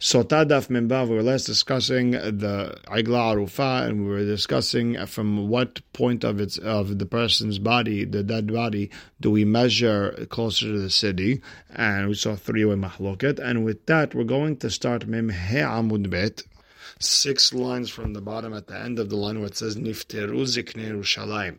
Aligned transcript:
Sotah 0.00 0.48
Daf 0.48 0.68
Membav, 0.68 1.10
we 1.10 1.16
were 1.16 1.22
last 1.22 1.44
discussing 1.44 2.12
the 2.12 2.74
Aigla 2.86 3.34
Arufa, 3.34 3.86
and 3.86 4.02
we 4.02 4.08
were 4.08 4.24
discussing 4.24 4.96
from 5.04 5.46
what 5.48 5.80
point 5.92 6.24
of 6.24 6.40
its 6.40 6.56
of 6.56 6.98
the 6.98 7.04
person's 7.04 7.58
body, 7.58 8.06
the 8.06 8.22
dead 8.22 8.50
body, 8.50 8.90
do 9.20 9.30
we 9.30 9.44
measure 9.44 10.26
closer 10.30 10.68
to 10.68 10.78
the 10.78 10.88
city? 10.88 11.42
And 11.74 12.08
we 12.08 12.14
saw 12.14 12.34
three-way 12.34 12.76
mahloket. 12.76 13.38
And 13.38 13.62
with 13.62 13.84
that, 13.86 14.14
we're 14.14 14.24
going 14.24 14.56
to 14.60 14.70
start 14.70 15.06
Mem 15.06 15.28
He 15.28 15.56
Amud 15.56 16.08
Bet, 16.08 16.44
six 16.98 17.52
lines 17.52 17.90
from 17.90 18.14
the 18.14 18.22
bottom 18.22 18.54
at 18.54 18.68
the 18.68 18.78
end 18.78 18.98
of 18.98 19.10
the 19.10 19.16
line 19.16 19.40
where 19.40 19.48
it 19.48 19.56
says 19.58 19.76
Nifteru 19.76 20.46
Zikne 20.46 20.92
Yerushalayim. 20.92 21.58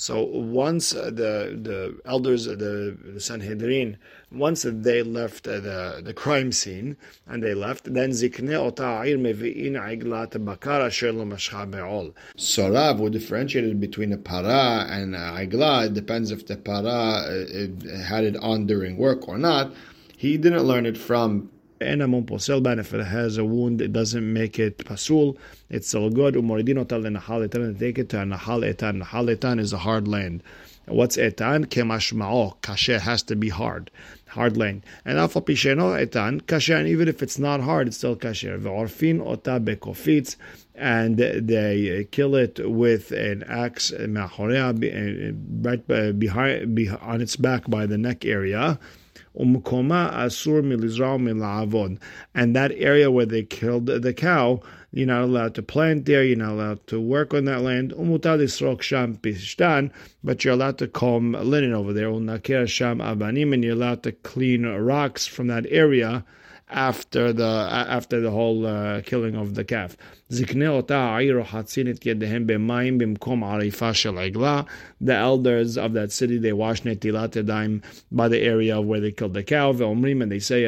So 0.00 0.24
once 0.24 0.94
uh, 0.94 1.10
the 1.10 1.60
the 1.68 2.00
elders, 2.06 2.46
the, 2.46 2.96
the 3.04 3.20
Sanhedrin, 3.20 3.98
once 4.32 4.62
they 4.66 5.02
left 5.02 5.46
uh, 5.46 5.60
the 5.60 6.00
the 6.02 6.14
crime 6.14 6.52
scene 6.52 6.96
and 7.26 7.42
they 7.42 7.52
left, 7.52 7.92
then 7.92 8.08
zikne 8.12 8.56
ota'ir 8.56 9.18
mevi'in 9.18 9.74
iglat 9.74 10.30
bakara 10.30 10.88
mashcha 10.88 11.70
be'ol. 11.70 12.14
So 12.36 12.70
Rav 12.70 12.98
would 12.98 13.12
differentiate 13.12 13.78
between 13.78 14.10
a 14.14 14.16
para 14.16 14.86
and 14.88 15.14
a 15.14 15.46
igla. 15.46 15.88
It 15.88 15.92
depends 15.92 16.30
if 16.30 16.46
the 16.46 16.56
para 16.56 16.88
uh, 16.88 18.02
had 18.02 18.24
it 18.24 18.36
on 18.38 18.64
during 18.64 18.96
work 18.96 19.28
or 19.28 19.36
not. 19.36 19.74
He 20.16 20.38
didn't 20.38 20.62
learn 20.62 20.86
it 20.86 20.96
from 20.96 21.50
and 21.80 22.02
a 22.02 22.06
posel 22.06 22.62
ban 22.62 22.78
if 22.78 22.92
it 22.92 23.04
has 23.04 23.38
a 23.38 23.44
wound, 23.44 23.80
it 23.80 23.92
doesn't 23.92 24.32
make 24.32 24.58
it 24.58 24.78
pasul. 24.78 25.38
It's 25.70 25.88
still 25.88 26.10
good. 26.10 26.34
Umoridino 26.34 26.86
tal 26.86 27.00
nahal 27.00 27.48
etan 27.48 27.78
take 27.78 27.98
it 27.98 28.10
to 28.10 28.16
nahal 28.18 28.62
etan. 28.62 29.02
Nahal 29.02 29.34
etan 29.34 29.58
is 29.58 29.72
a 29.72 29.78
hard 29.78 30.06
land. 30.06 30.42
What's 30.86 31.16
etan? 31.16 31.66
Kemashmao. 31.66 32.58
Kasher 32.60 33.00
has 33.00 33.22
to 33.24 33.36
be 33.36 33.48
hard. 33.48 33.90
Hard 34.28 34.58
land. 34.58 34.84
And 35.06 35.18
alpha 35.18 35.40
pisheno 35.40 35.98
etan 36.06 36.42
kasher. 36.42 36.78
And 36.78 36.88
even 36.88 37.08
if 37.08 37.22
it's 37.22 37.38
not 37.38 37.60
hard, 37.60 37.88
it's 37.88 37.96
still 37.96 38.16
kasher. 38.16 38.60
Ve'orfin 38.60 39.26
ota 39.26 39.58
bekofitz. 39.58 40.36
And 40.74 41.16
they 41.16 42.06
kill 42.10 42.34
it 42.36 42.60
with 42.70 43.10
an 43.12 43.42
axe 43.44 43.92
uh, 43.92 44.06
right 45.62 45.86
behind, 45.86 46.74
behind 46.74 47.00
on 47.02 47.20
its 47.20 47.36
back 47.36 47.68
by 47.68 47.86
the 47.86 47.98
neck 47.98 48.24
area 48.24 48.78
umkoma 49.38 50.12
asur 50.12 50.62
milizrao 50.62 51.98
And 52.34 52.56
that 52.56 52.72
area 52.72 53.10
where 53.10 53.26
they 53.26 53.42
killed 53.42 53.86
the 53.86 54.12
cow, 54.12 54.60
you're 54.92 55.06
not 55.06 55.22
allowed 55.22 55.54
to 55.54 55.62
plant 55.62 56.06
there, 56.06 56.24
you're 56.24 56.36
not 56.36 56.52
allowed 56.52 56.86
to 56.88 57.00
work 57.00 57.32
on 57.32 57.44
that 57.44 57.62
land. 57.62 57.92
Umutal 57.92 58.82
sham 58.82 59.16
pishtan, 59.16 59.90
but 60.24 60.44
you're 60.44 60.54
allowed 60.54 60.78
to 60.78 60.88
comb 60.88 61.32
linen 61.32 61.72
over 61.72 61.92
there. 61.92 62.08
Unaker 62.08 62.66
sham 62.66 62.98
abanim, 62.98 63.54
and 63.54 63.62
you're 63.62 63.74
allowed 63.74 64.02
to 64.02 64.12
clean 64.12 64.66
rocks 64.66 65.26
from 65.26 65.46
that 65.46 65.66
area 65.68 66.24
after 66.70 67.32
the 67.32 67.68
after 67.70 68.20
the 68.20 68.30
whole 68.30 68.66
uh, 68.66 69.00
killing 69.02 69.34
of 69.34 69.54
the 69.54 69.64
calf. 69.64 69.96
The 70.28 70.44
elders 75.08 75.78
of 75.78 75.92
that 75.94 76.12
city 76.12 76.38
they 76.38 76.52
wash 76.52 76.82
netilat 76.82 77.30
yadayim 77.30 77.82
by 78.12 78.28
the 78.28 78.38
area 78.40 78.80
where 78.80 79.00
they 79.00 79.10
killed 79.12 79.34
the 79.34 79.42
cow. 79.42 79.70
and 79.72 80.30
they 80.30 80.38
say. 80.38 80.64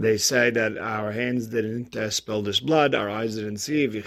They 0.00 0.16
say 0.16 0.48
that 0.48 0.78
our 0.78 1.12
hands 1.12 1.48
didn't 1.48 1.94
uh, 1.94 2.08
spill 2.08 2.40
this 2.40 2.58
blood, 2.58 2.94
our 2.94 3.10
eyes 3.10 3.34
didn't 3.34 3.58
see. 3.58 3.86
Do 3.86 4.00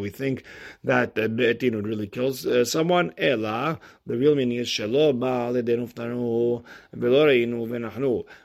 we 0.00 0.10
think 0.10 0.42
that 0.82 1.16
uh, 1.16 1.28
betin 1.28 1.76
would 1.76 1.86
really 1.86 2.08
kill 2.08 2.30
uh, 2.30 2.64
someone? 2.64 3.14
Ela, 3.16 3.78
the 4.08 4.16
real 4.16 4.34
meaning 4.34 4.58
is 4.58 4.66
shelo 4.66 5.14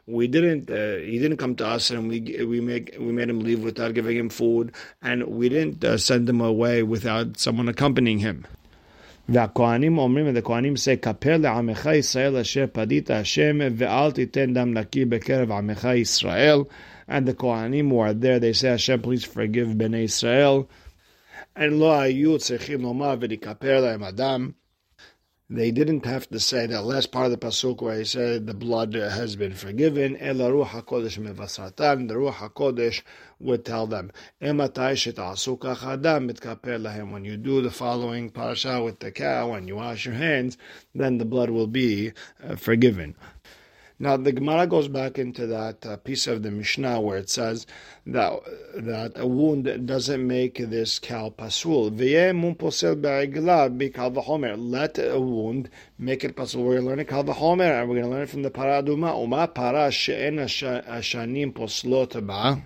We 0.06 0.28
didn't. 0.28 0.70
Uh, 0.70 0.98
he 0.98 1.18
didn't 1.18 1.38
come 1.38 1.56
to 1.56 1.66
us, 1.66 1.90
and 1.90 2.08
we 2.08 2.46
we 2.46 2.62
make 2.62 2.96
we 3.00 3.12
made 3.12 3.32
him 3.32 3.40
leave 3.40 3.64
without 3.64 3.96
giving 3.96 4.16
him 4.16 4.30
food, 4.30 4.74
and 5.02 5.24
we 5.24 5.50
didn't 5.50 5.84
uh, 5.84 5.98
send 5.98 6.30
him 6.30 6.40
away 6.40 6.84
without 6.84 7.40
someone 7.40 7.68
accompanying 7.68 8.20
him. 8.20 8.46
והכהנים 9.29 9.99
אומרים, 9.99 10.29
and 10.29 10.37
the 10.37 10.43
כהנים 10.43 10.75
say, 10.75 10.97
כפר 11.03 11.37
לעמך 11.37 11.89
ישראל 11.95 12.37
אשר 12.37 12.65
פדית 12.73 13.11
השם, 13.11 13.59
ואל 13.77 14.11
תיתן 14.13 14.55
דם 14.55 14.75
נקי 14.75 15.05
בקרב 15.05 15.53
עמך 15.53 15.89
ישראל. 15.95 16.59
And 17.09 17.27
the 17.27 17.35
כהנים 17.35 17.91
who 17.91 18.01
are 18.01 18.15
there, 18.15 18.39
they 18.39 18.53
say, 18.53 18.69
Hashem, 18.69 19.03
please 19.03 19.25
forgive 19.25 19.75
בני 19.77 19.99
ישראל. 19.99 20.63
And 21.57 21.71
לא 21.71 22.01
היו 22.01 22.39
צריכים 22.39 22.83
לומר 22.83 23.15
ולכפר 23.21 23.81
להם 23.81 24.03
אדם. 24.05 24.51
They 25.48 25.70
didn't 25.70 26.06
have 26.06 26.28
to 26.30 26.40
say 26.40 26.66
that 26.66 26.86
last 26.86 27.12
part 27.12 27.28
of 27.28 27.32
the 27.32 27.38
pasuk 27.38 27.80
where 27.80 28.00
he 28.00 28.04
said 28.04 28.48
the 28.48 28.56
blood 28.56 28.96
has 28.96 29.36
been 29.36 29.54
forgiven. 29.54 30.18
Ela 30.18 30.50
ruach 30.50 30.70
hakodesh 30.70 31.20
mevasratan. 31.20 32.08
The 32.08 32.16
ruach 32.16 32.34
hakodesh 32.34 33.04
would 33.40 33.64
tell 33.64 33.86
them. 33.86 34.12
When 34.40 34.58
you 37.26 37.38
do 37.38 37.62
the 37.62 37.70
following 37.70 38.32
parasha 38.32 38.84
with 38.84 39.00
the 39.00 39.12
cow, 39.12 39.54
and 39.54 39.68
you 39.68 39.76
wash 39.76 40.06
your 40.06 40.16
hands, 40.16 40.58
then 40.96 41.20
the 41.20 41.26
blood 41.26 41.52
will 41.52 41.68
be 41.68 42.14
uh, 42.44 42.56
forgiven. 42.56 43.16
Now 43.98 44.18
the 44.18 44.34
Gemara 44.34 44.68
goes 44.68 44.90
back 44.90 45.18
into 45.18 45.48
that 45.48 45.86
uh, 45.86 45.96
piece 45.96 46.28
of 46.28 46.44
the 46.44 46.52
Mishnah 46.52 47.00
where 47.00 47.18
it 47.18 47.30
says 47.30 47.66
that 48.06 48.42
that 48.76 49.14
a 49.16 49.26
wound 49.26 49.88
doesn't 49.88 50.28
make 50.28 50.58
this 50.58 51.00
cow 51.00 51.30
pasul. 51.30 51.92
Let 51.92 52.36
a 55.00 55.20
wound 55.20 55.70
make 55.98 56.24
it 56.26 56.36
pasul. 56.36 56.64
We're 56.64 56.72
going 56.74 56.84
to 56.84 56.90
learn 56.90 57.00
it 57.00 57.08
kal 57.08 57.24
v'chomer, 57.24 57.80
and 57.80 57.90
we're 57.90 57.96
going 57.96 58.06
to 58.06 58.12
learn 58.12 58.24
it 58.24 58.30
from 58.30 58.44
the 58.44 58.52
paraduma. 58.52 59.18
Uma 59.24 59.48
para 59.48 59.90
she'en 59.92 60.40
ashanim 60.40 61.54
poslot 61.54 62.28
ba 62.28 62.62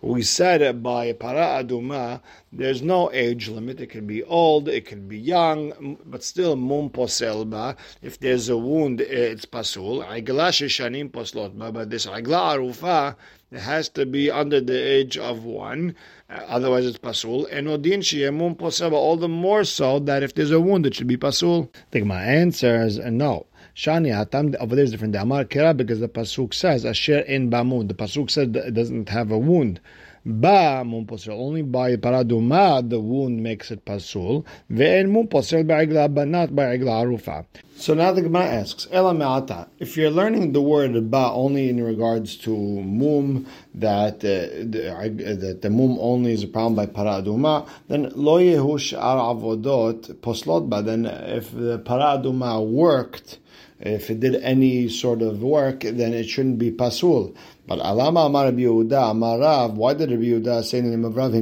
we 0.00 0.22
said 0.22 0.82
by 0.82 1.12
para 1.12 1.62
aduma, 1.62 2.20
there's 2.52 2.82
no 2.82 3.10
age 3.12 3.48
limit. 3.48 3.80
It 3.80 3.88
can 3.88 4.06
be 4.06 4.22
old, 4.22 4.68
it 4.68 4.84
can 4.84 5.08
be 5.08 5.18
young, 5.18 5.98
but 6.06 6.22
still 6.22 6.54
mum 6.54 6.90
poselba. 6.90 7.76
If 8.00 8.20
there's 8.20 8.48
a 8.48 8.56
wound, 8.56 9.00
it's 9.00 9.44
pasul. 9.44 10.04
Agla 10.04 10.50
shanim 10.50 11.10
poslotba, 11.10 11.72
but 11.72 11.90
this 11.90 12.06
agla 12.06 12.56
arufa, 12.56 13.16
it 13.50 13.58
has 13.58 13.88
to 13.90 14.06
be 14.06 14.30
under 14.30 14.60
the 14.60 14.78
age 14.78 15.18
of 15.18 15.44
one, 15.44 15.96
uh, 16.30 16.44
otherwise 16.46 16.86
it's 16.86 16.98
pasul. 16.98 17.48
And 17.50 17.66
odin 17.66 18.00
mum 18.36 18.54
poselba, 18.54 18.92
all 18.92 19.16
the 19.16 19.28
more 19.28 19.64
so 19.64 19.98
that 19.98 20.22
if 20.22 20.34
there's 20.34 20.52
a 20.52 20.60
wound, 20.60 20.86
it 20.86 20.94
should 20.94 21.08
be 21.08 21.16
pasul. 21.16 21.70
I 21.74 21.78
think 21.90 22.06
my 22.06 22.22
answer 22.22 22.84
is 22.84 22.98
no. 22.98 23.47
Shani 23.78 24.08
Hatam 24.08 24.56
over 24.56 24.74
there 24.74 24.82
is 24.82 24.90
different. 24.90 25.14
Amar 25.14 25.44
Kira 25.44 25.76
because 25.76 26.00
the 26.00 26.08
pasuk 26.08 26.52
says 26.52 26.84
Asher 26.84 27.20
in 27.20 27.48
Bamun. 27.48 27.86
The 27.86 27.94
pasuk 27.94 28.28
says 28.28 28.48
it 28.48 28.74
doesn't 28.74 29.08
have 29.08 29.30
a 29.30 29.38
wound. 29.38 29.78
Ba 30.26 30.82
mun 30.84 31.06
posel 31.06 31.38
only 31.38 31.62
by 31.62 31.94
paraduma 31.94 32.90
the 32.90 32.98
wound 32.98 33.40
makes 33.40 33.70
it 33.70 33.84
pasul. 33.84 34.44
Ve'en 34.68 35.10
mun 35.10 35.28
posel 35.28 35.64
ba'igla 35.64 36.12
but 36.12 36.26
not 36.26 36.48
ba'igla 36.48 37.04
arufa. 37.04 37.46
So 37.76 37.94
now 37.94 38.10
the 38.10 38.22
Gemara 38.22 38.46
asks, 38.46 38.88
Ela 38.90 39.14
me'ata, 39.14 39.68
if 39.78 39.96
you're 39.96 40.10
learning 40.10 40.50
the 40.50 40.60
word 40.60 41.08
ba 41.08 41.30
only 41.32 41.68
in 41.68 41.80
regards 41.80 42.34
to 42.38 42.50
mum, 42.50 43.46
that 43.76 44.16
uh, 44.16 44.58
the, 44.66 45.36
that 45.40 45.62
the 45.62 45.70
mum 45.70 45.96
only 46.00 46.32
is 46.32 46.42
a 46.42 46.48
problem 46.48 46.74
by 46.74 46.86
paraduma, 46.86 47.68
then 47.86 48.10
lo 48.16 48.40
yehush 48.40 49.00
ar 49.00 49.36
avodot 49.36 50.14
poslot 50.16 50.68
ba, 50.68 50.82
then 50.82 51.06
if 51.06 51.52
the 51.52 51.78
paraduma 51.78 52.68
worked, 52.68 53.38
if 53.80 54.10
it 54.10 54.20
did 54.20 54.36
any 54.36 54.88
sort 54.88 55.22
of 55.22 55.42
work, 55.42 55.80
then 55.80 56.12
it 56.12 56.28
shouldn't 56.28 56.58
be 56.58 56.70
pasul. 56.70 57.34
But 57.66 57.78
alama 57.78 58.20
amar 58.20 58.46
Rabbi 58.46 58.62
Yehuda 58.62 59.10
amar 59.12 59.38
Rav, 59.38 59.76
why 59.76 59.94
did 59.94 60.10
Rabbi 60.10 60.22
Yehuda 60.22 60.64
say 60.64 60.78
in 60.78 60.90
the 60.90 60.96
name 60.96 61.04
of 61.04 61.16
Rav, 61.16 61.32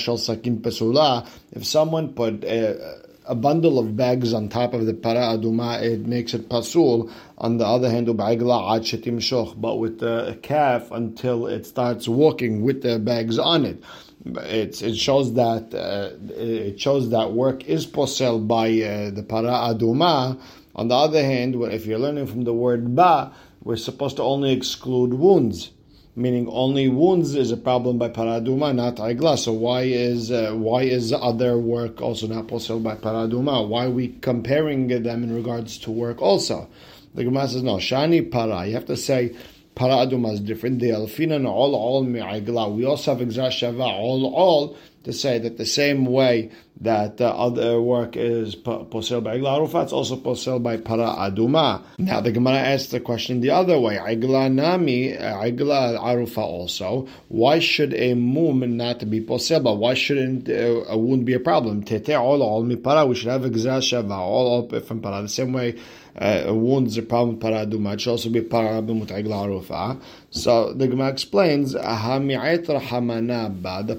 shal 0.00 0.16
sakin 0.16 0.60
pasula? 0.60 1.26
If 1.52 1.66
someone 1.66 2.14
put 2.14 2.44
a, 2.44 3.02
a, 3.26 3.34
bundle 3.34 3.78
of 3.78 3.96
bags 3.96 4.32
on 4.32 4.48
top 4.48 4.72
of 4.72 4.86
the 4.86 4.94
para 4.94 5.36
aduma, 5.36 5.82
it 5.82 6.06
makes 6.06 6.32
it 6.32 6.48
pasul. 6.48 7.10
On 7.36 7.56
the 7.58 7.66
other 7.66 7.90
hand, 7.90 8.06
but 8.06 8.16
with 9.78 9.98
the 9.98 10.38
calf 10.42 10.90
until 10.90 11.46
it 11.46 11.66
starts 11.66 12.06
walking 12.06 12.62
with 12.62 12.82
the 12.82 12.98
bags 12.98 13.38
on 13.38 13.64
it. 13.64 13.82
It's, 14.26 14.82
it 14.82 14.96
shows 14.96 15.32
that 15.34 15.74
uh, 15.74 16.10
it 16.34 16.78
shows 16.78 17.08
that 17.10 17.32
work 17.32 17.64
is 17.64 17.86
posel 17.86 18.46
by 18.46 18.68
uh, 18.68 19.10
the 19.10 19.22
para 19.22 19.48
aduma 19.48 20.38
on 20.74 20.88
the 20.88 20.94
other 20.94 21.22
hand, 21.22 21.54
if 21.56 21.86
you're 21.86 21.98
learning 21.98 22.26
from 22.26 22.44
the 22.44 22.54
word 22.54 22.94
ba, 22.94 23.32
we're 23.62 23.76
supposed 23.76 24.16
to 24.16 24.22
only 24.22 24.52
exclude 24.52 25.14
wounds, 25.14 25.70
meaning 26.16 26.48
only 26.48 26.88
wounds 26.88 27.34
is 27.34 27.50
a 27.50 27.56
problem 27.56 27.98
by 27.98 28.08
paraduma, 28.08 28.74
not 28.74 28.96
aigla. 28.96 29.38
So 29.38 29.52
why 29.52 29.82
is 29.82 30.30
uh, 30.30 30.52
why 30.54 30.82
is 30.82 31.12
other 31.12 31.58
work 31.58 32.00
also 32.00 32.26
not 32.26 32.48
possible 32.48 32.80
by 32.80 32.94
paraduma? 32.94 33.66
Why 33.68 33.86
are 33.86 33.90
we 33.90 34.08
comparing 34.20 34.88
them 34.88 35.24
in 35.24 35.34
regards 35.34 35.78
to 35.78 35.90
work 35.90 36.22
also? 36.22 36.68
The 37.14 37.24
Gemara 37.24 37.48
says 37.48 37.62
no. 37.62 37.76
Shani 37.76 38.30
para. 38.30 38.66
You 38.66 38.74
have 38.74 38.86
to 38.86 38.96
say 38.96 39.34
para 39.74 40.06
aduma 40.06 40.32
is 40.32 40.40
different. 40.40 40.78
The 40.78 40.90
alfina 40.90 41.44
all 41.46 41.74
all 41.74 42.04
mi'aigla. 42.04 42.74
We 42.74 42.84
also 42.84 43.16
have 43.16 43.26
exashava 43.26 43.84
all 43.84 44.32
all 44.34 44.76
to 45.04 45.12
say 45.12 45.38
that 45.38 45.56
the 45.56 45.66
same 45.66 46.04
way 46.04 46.50
that 46.82 47.20
uh, 47.20 47.28
other 47.28 47.80
work 47.80 48.16
is 48.16 48.56
posel 48.56 49.22
by 49.22 49.38
Igla 49.38 49.58
Arufa, 49.58 49.82
it's 49.84 49.92
also 49.92 50.16
posel 50.16 50.62
by 50.62 50.76
Para 50.76 51.14
Aduma. 51.18 51.82
Now 51.98 52.20
the 52.20 52.32
Gemara 52.32 52.58
asks 52.58 52.90
the 52.90 53.00
question 53.00 53.40
the 53.40 53.50
other 53.50 53.78
way. 53.78 53.96
Igla 53.96 54.52
Nami, 54.52 55.12
Igla 55.12 55.98
Arufa 55.98 56.38
also. 56.38 57.06
Why 57.28 57.58
should 57.58 57.94
a 57.94 58.14
mum 58.14 58.76
not 58.76 59.08
be 59.10 59.20
posel? 59.20 59.62
But 59.62 59.74
why 59.76 59.94
shouldn't 59.94 60.48
uh, 60.48 60.84
a 60.88 60.96
wound 60.96 61.26
be 61.26 61.34
a 61.34 61.40
problem? 61.40 61.82
Tete 61.82 62.10
all 62.10 62.42
all 62.42 62.62
mi 62.62 62.76
para. 62.76 63.06
We 63.06 63.14
should 63.14 63.28
have 63.28 63.44
a 63.44 63.50
gzra 63.50 64.10
all 64.10 64.70
up 64.72 64.84
from 64.84 65.00
para. 65.00 65.22
The 65.22 65.28
same 65.28 65.52
way 65.52 65.76
uh, 66.20 66.42
a 66.46 66.54
wound 66.54 66.86
is 66.88 66.98
problem 67.00 67.36
with 67.36 67.42
paraduma. 67.42 67.94
It 67.94 68.02
should 68.02 68.10
also 68.10 68.28
be 68.28 68.42
paraduma 68.42 69.06
arufa. 69.06 70.00
So 70.30 70.72
the 70.74 70.86
Gemara 70.86 71.08
explains, 71.08 71.72
The 71.72 71.80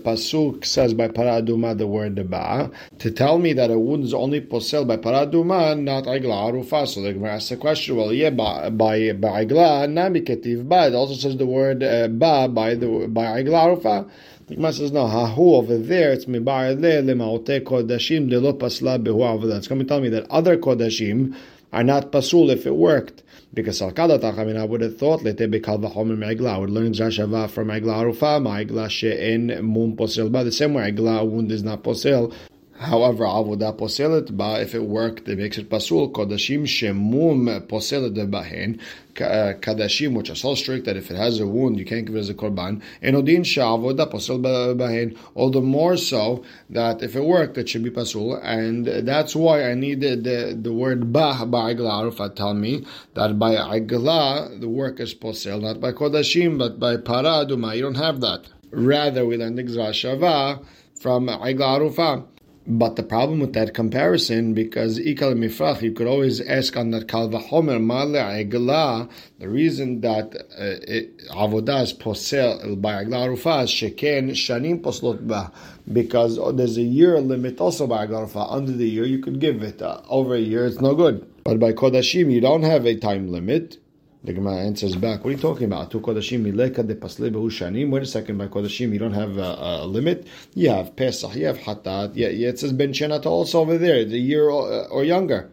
pasuk 0.03 0.63
says 0.65 0.93
by 0.93 1.07
paraduma 1.07 1.77
the 1.77 1.87
word 1.87 2.29
ba 2.29 2.69
to 2.99 3.11
tell 3.11 3.39
me 3.39 3.53
that 3.53 3.71
a 3.71 3.79
wound 3.79 4.03
is 4.03 4.13
only 4.13 4.39
posel 4.39 4.87
by 4.87 4.97
paraduma, 4.97 5.79
not 5.79 6.03
igla 6.03 6.51
arufa. 6.51 6.87
So 6.87 7.01
the 7.01 7.13
Gemara 7.13 7.35
asks 7.35 7.49
the 7.49 7.57
question, 7.57 7.95
well, 7.95 8.13
yeah, 8.13 8.29
by 8.29 8.69
by, 8.69 8.99
igla 8.99 9.89
nami 9.89 10.21
ketiv 10.21 10.69
ba. 10.69 10.87
It 10.87 10.93
also 10.93 11.15
says 11.15 11.37
the 11.37 11.47
word 11.47 11.81
uh, 11.81 12.07
ba 12.07 12.47
by 12.47 12.75
the 12.75 13.07
by 13.07 13.41
igla 13.43 13.77
arufa. 13.77 14.07
The 14.47 14.55
Gemara 14.55 14.73
says 14.73 14.91
no. 14.91 15.05
Hahu 15.05 15.55
over 15.55 15.77
there, 15.77 16.11
it's 16.11 16.25
mibar 16.25 16.79
le 16.79 17.01
lemaote 17.01 17.61
kodashim 17.61 18.29
de 18.29 18.39
lo 18.39 18.53
pasla 18.53 19.03
behu. 19.03 19.57
It's 19.57 19.67
coming 19.67 19.87
to 19.87 19.89
tell 19.89 20.01
me 20.01 20.09
that 20.09 20.29
other 20.29 20.55
kodashim 20.57 21.35
are 21.71 21.83
not 21.83 22.11
pasul 22.11 22.49
if 22.49 22.65
it 22.65 22.75
worked. 22.75 23.23
Because 23.53 23.81
Salkada 23.81 24.23
I 24.57 24.63
would 24.63 24.79
have 24.81 24.97
thought 24.97 25.23
Lete 25.23 25.51
Bekal 25.51 25.79
Vahomer 25.79 26.17
Megla 26.17 26.61
would 26.61 26.69
learn 26.69 26.93
Zashava 26.93 27.49
from 27.49 27.67
Megla 27.67 28.03
Arufa, 28.03 28.39
Megla 28.41 28.89
She'en 28.89 29.47
Mum 29.65 29.97
Posel. 29.97 30.31
But 30.31 30.43
the 30.43 30.53
same 30.53 30.73
way 30.73 30.89
Megla 30.91 31.29
wound 31.29 31.51
is 31.51 31.61
not 31.61 31.83
Posel, 31.83 32.33
However, 32.81 33.25
avodah 33.25 33.77
poselet 33.77 34.35
ba, 34.35 34.59
if 34.59 34.73
it 34.73 34.81
worked, 34.81 35.27
it 35.29 35.37
makes 35.37 35.59
it 35.59 35.69
pasul. 35.69 36.11
Kodashim 36.11 36.63
shemum 36.63 37.67
poselet 37.67 38.15
bahen. 38.27 38.79
Uh, 39.19 39.53
Kadashim, 39.59 40.15
which 40.15 40.31
are 40.31 40.35
so 40.35 40.55
strict 40.55 40.85
that 40.85 40.97
if 40.97 41.11
it 41.11 41.15
has 41.15 41.39
a 41.39 41.45
wound, 41.45 41.77
you 41.77 41.85
can't 41.85 42.07
give 42.07 42.15
it 42.15 42.19
as 42.19 42.29
a 42.29 42.33
korban. 42.33 42.81
Enodin 43.03 43.41
sha'avodah 43.41 44.11
posel 44.11 44.41
bahen. 44.41 45.15
All 45.35 45.51
the 45.51 45.61
more 45.61 45.95
so 45.95 46.43
that 46.71 47.03
if 47.03 47.15
it 47.15 47.23
worked, 47.23 47.55
it 47.59 47.69
should 47.69 47.83
be 47.83 47.91
pasul. 47.91 48.39
And 48.41 48.87
that's 48.87 49.35
why 49.35 49.69
I 49.69 49.75
needed 49.75 50.23
the, 50.23 50.57
the 50.59 50.73
word 50.73 51.13
ba 51.13 51.33
ba'igla 51.33 52.11
arufat 52.11 52.35
tell 52.35 52.55
me 52.55 52.83
that 53.13 53.37
by 53.37 53.53
igla, 53.53 54.59
the 54.59 54.69
work 54.69 54.99
is 54.99 55.13
posel, 55.13 55.61
not 55.61 55.79
by 55.79 55.91
kodashim, 55.91 56.57
but 56.57 56.79
by 56.79 56.97
paraduma. 56.97 57.75
You 57.75 57.83
don't 57.83 57.95
have 57.95 58.21
that. 58.21 58.47
Rather, 58.71 59.23
we 59.23 59.37
learn 59.37 59.53
the 59.53 59.65
gzra 59.65 60.65
from 60.99 61.27
igla 61.27 61.79
arufah. 61.79 62.25
But 62.73 62.95
the 62.95 63.03
problem 63.03 63.41
with 63.41 63.51
that 63.51 63.73
comparison, 63.73 64.53
because 64.53 64.97
ikal 64.97 65.35
mifrach, 65.35 65.81
you 65.81 65.91
could 65.91 66.07
always 66.07 66.39
ask 66.39 66.77
on 66.77 66.91
that 66.91 67.09
kal 67.09 67.27
v'chomer 67.27 67.83
male 67.83 68.15
agla. 68.15 69.09
The 69.39 69.49
reason 69.49 69.99
that 70.01 70.33
uh, 70.57 71.35
avodah 71.35 71.93
posel 71.97 72.81
by 72.81 73.01
agla 73.01 73.29
rufa 73.29 73.65
sheken 73.65 74.31
shanim 74.31 74.81
poslot 74.81 75.27
ba, 75.27 75.51
because 75.91 76.37
because 76.37 76.55
there's 76.55 76.77
a 76.77 76.81
year 76.81 77.19
limit 77.19 77.59
also 77.59 77.87
by 77.87 78.03
agla 78.03 78.21
rufa. 78.21 78.39
Under 78.39 78.71
the 78.71 78.87
year, 78.87 79.05
you 79.05 79.19
could 79.19 79.39
give 79.41 79.61
it. 79.63 79.81
Uh, 79.81 79.99
over 80.07 80.35
a 80.35 80.39
year, 80.39 80.65
it's 80.65 80.79
no 80.79 80.95
good. 80.95 81.27
But 81.43 81.59
by 81.59 81.73
kodashim, 81.73 82.31
you 82.31 82.39
don't 82.39 82.63
have 82.63 82.85
a 82.85 82.95
time 82.95 83.33
limit. 83.33 83.80
The 84.26 84.32
Gemara 84.32 84.56
answers 84.56 84.96
back, 84.96 85.22
what 85.22 85.30
are 85.30 85.32
you 85.34 85.38
talking 85.38 85.66
about? 85.66 85.92
Two 85.92 86.00
kodashim 86.00 86.42
mileka 86.42 86.84
de 86.84 86.96
pasle 86.96 87.30
shanim. 87.30 87.90
Wait 87.90 88.02
a 88.02 88.06
second, 88.06 88.38
by 88.38 88.48
kodashim 88.48 88.92
you 88.92 88.98
don't 88.98 89.12
have 89.12 89.38
a, 89.38 89.56
a, 89.82 89.86
limit. 89.86 90.26
You 90.54 90.70
have 90.70 90.96
Pesach, 90.96 91.36
you 91.36 91.46
have 91.46 91.58
Hatat. 91.58 92.10
Yeah, 92.16 92.30
yeah 92.30 92.48
it 92.48 92.58
says 92.58 92.72
ben 92.72 92.92
shenat 92.92 93.24
also 93.24 93.60
over 93.60 93.78
there, 93.78 94.04
the 94.04 94.18
year 94.18 94.48
or, 94.50 94.72
uh, 94.72 94.86
or 94.88 95.04
younger. 95.04 95.52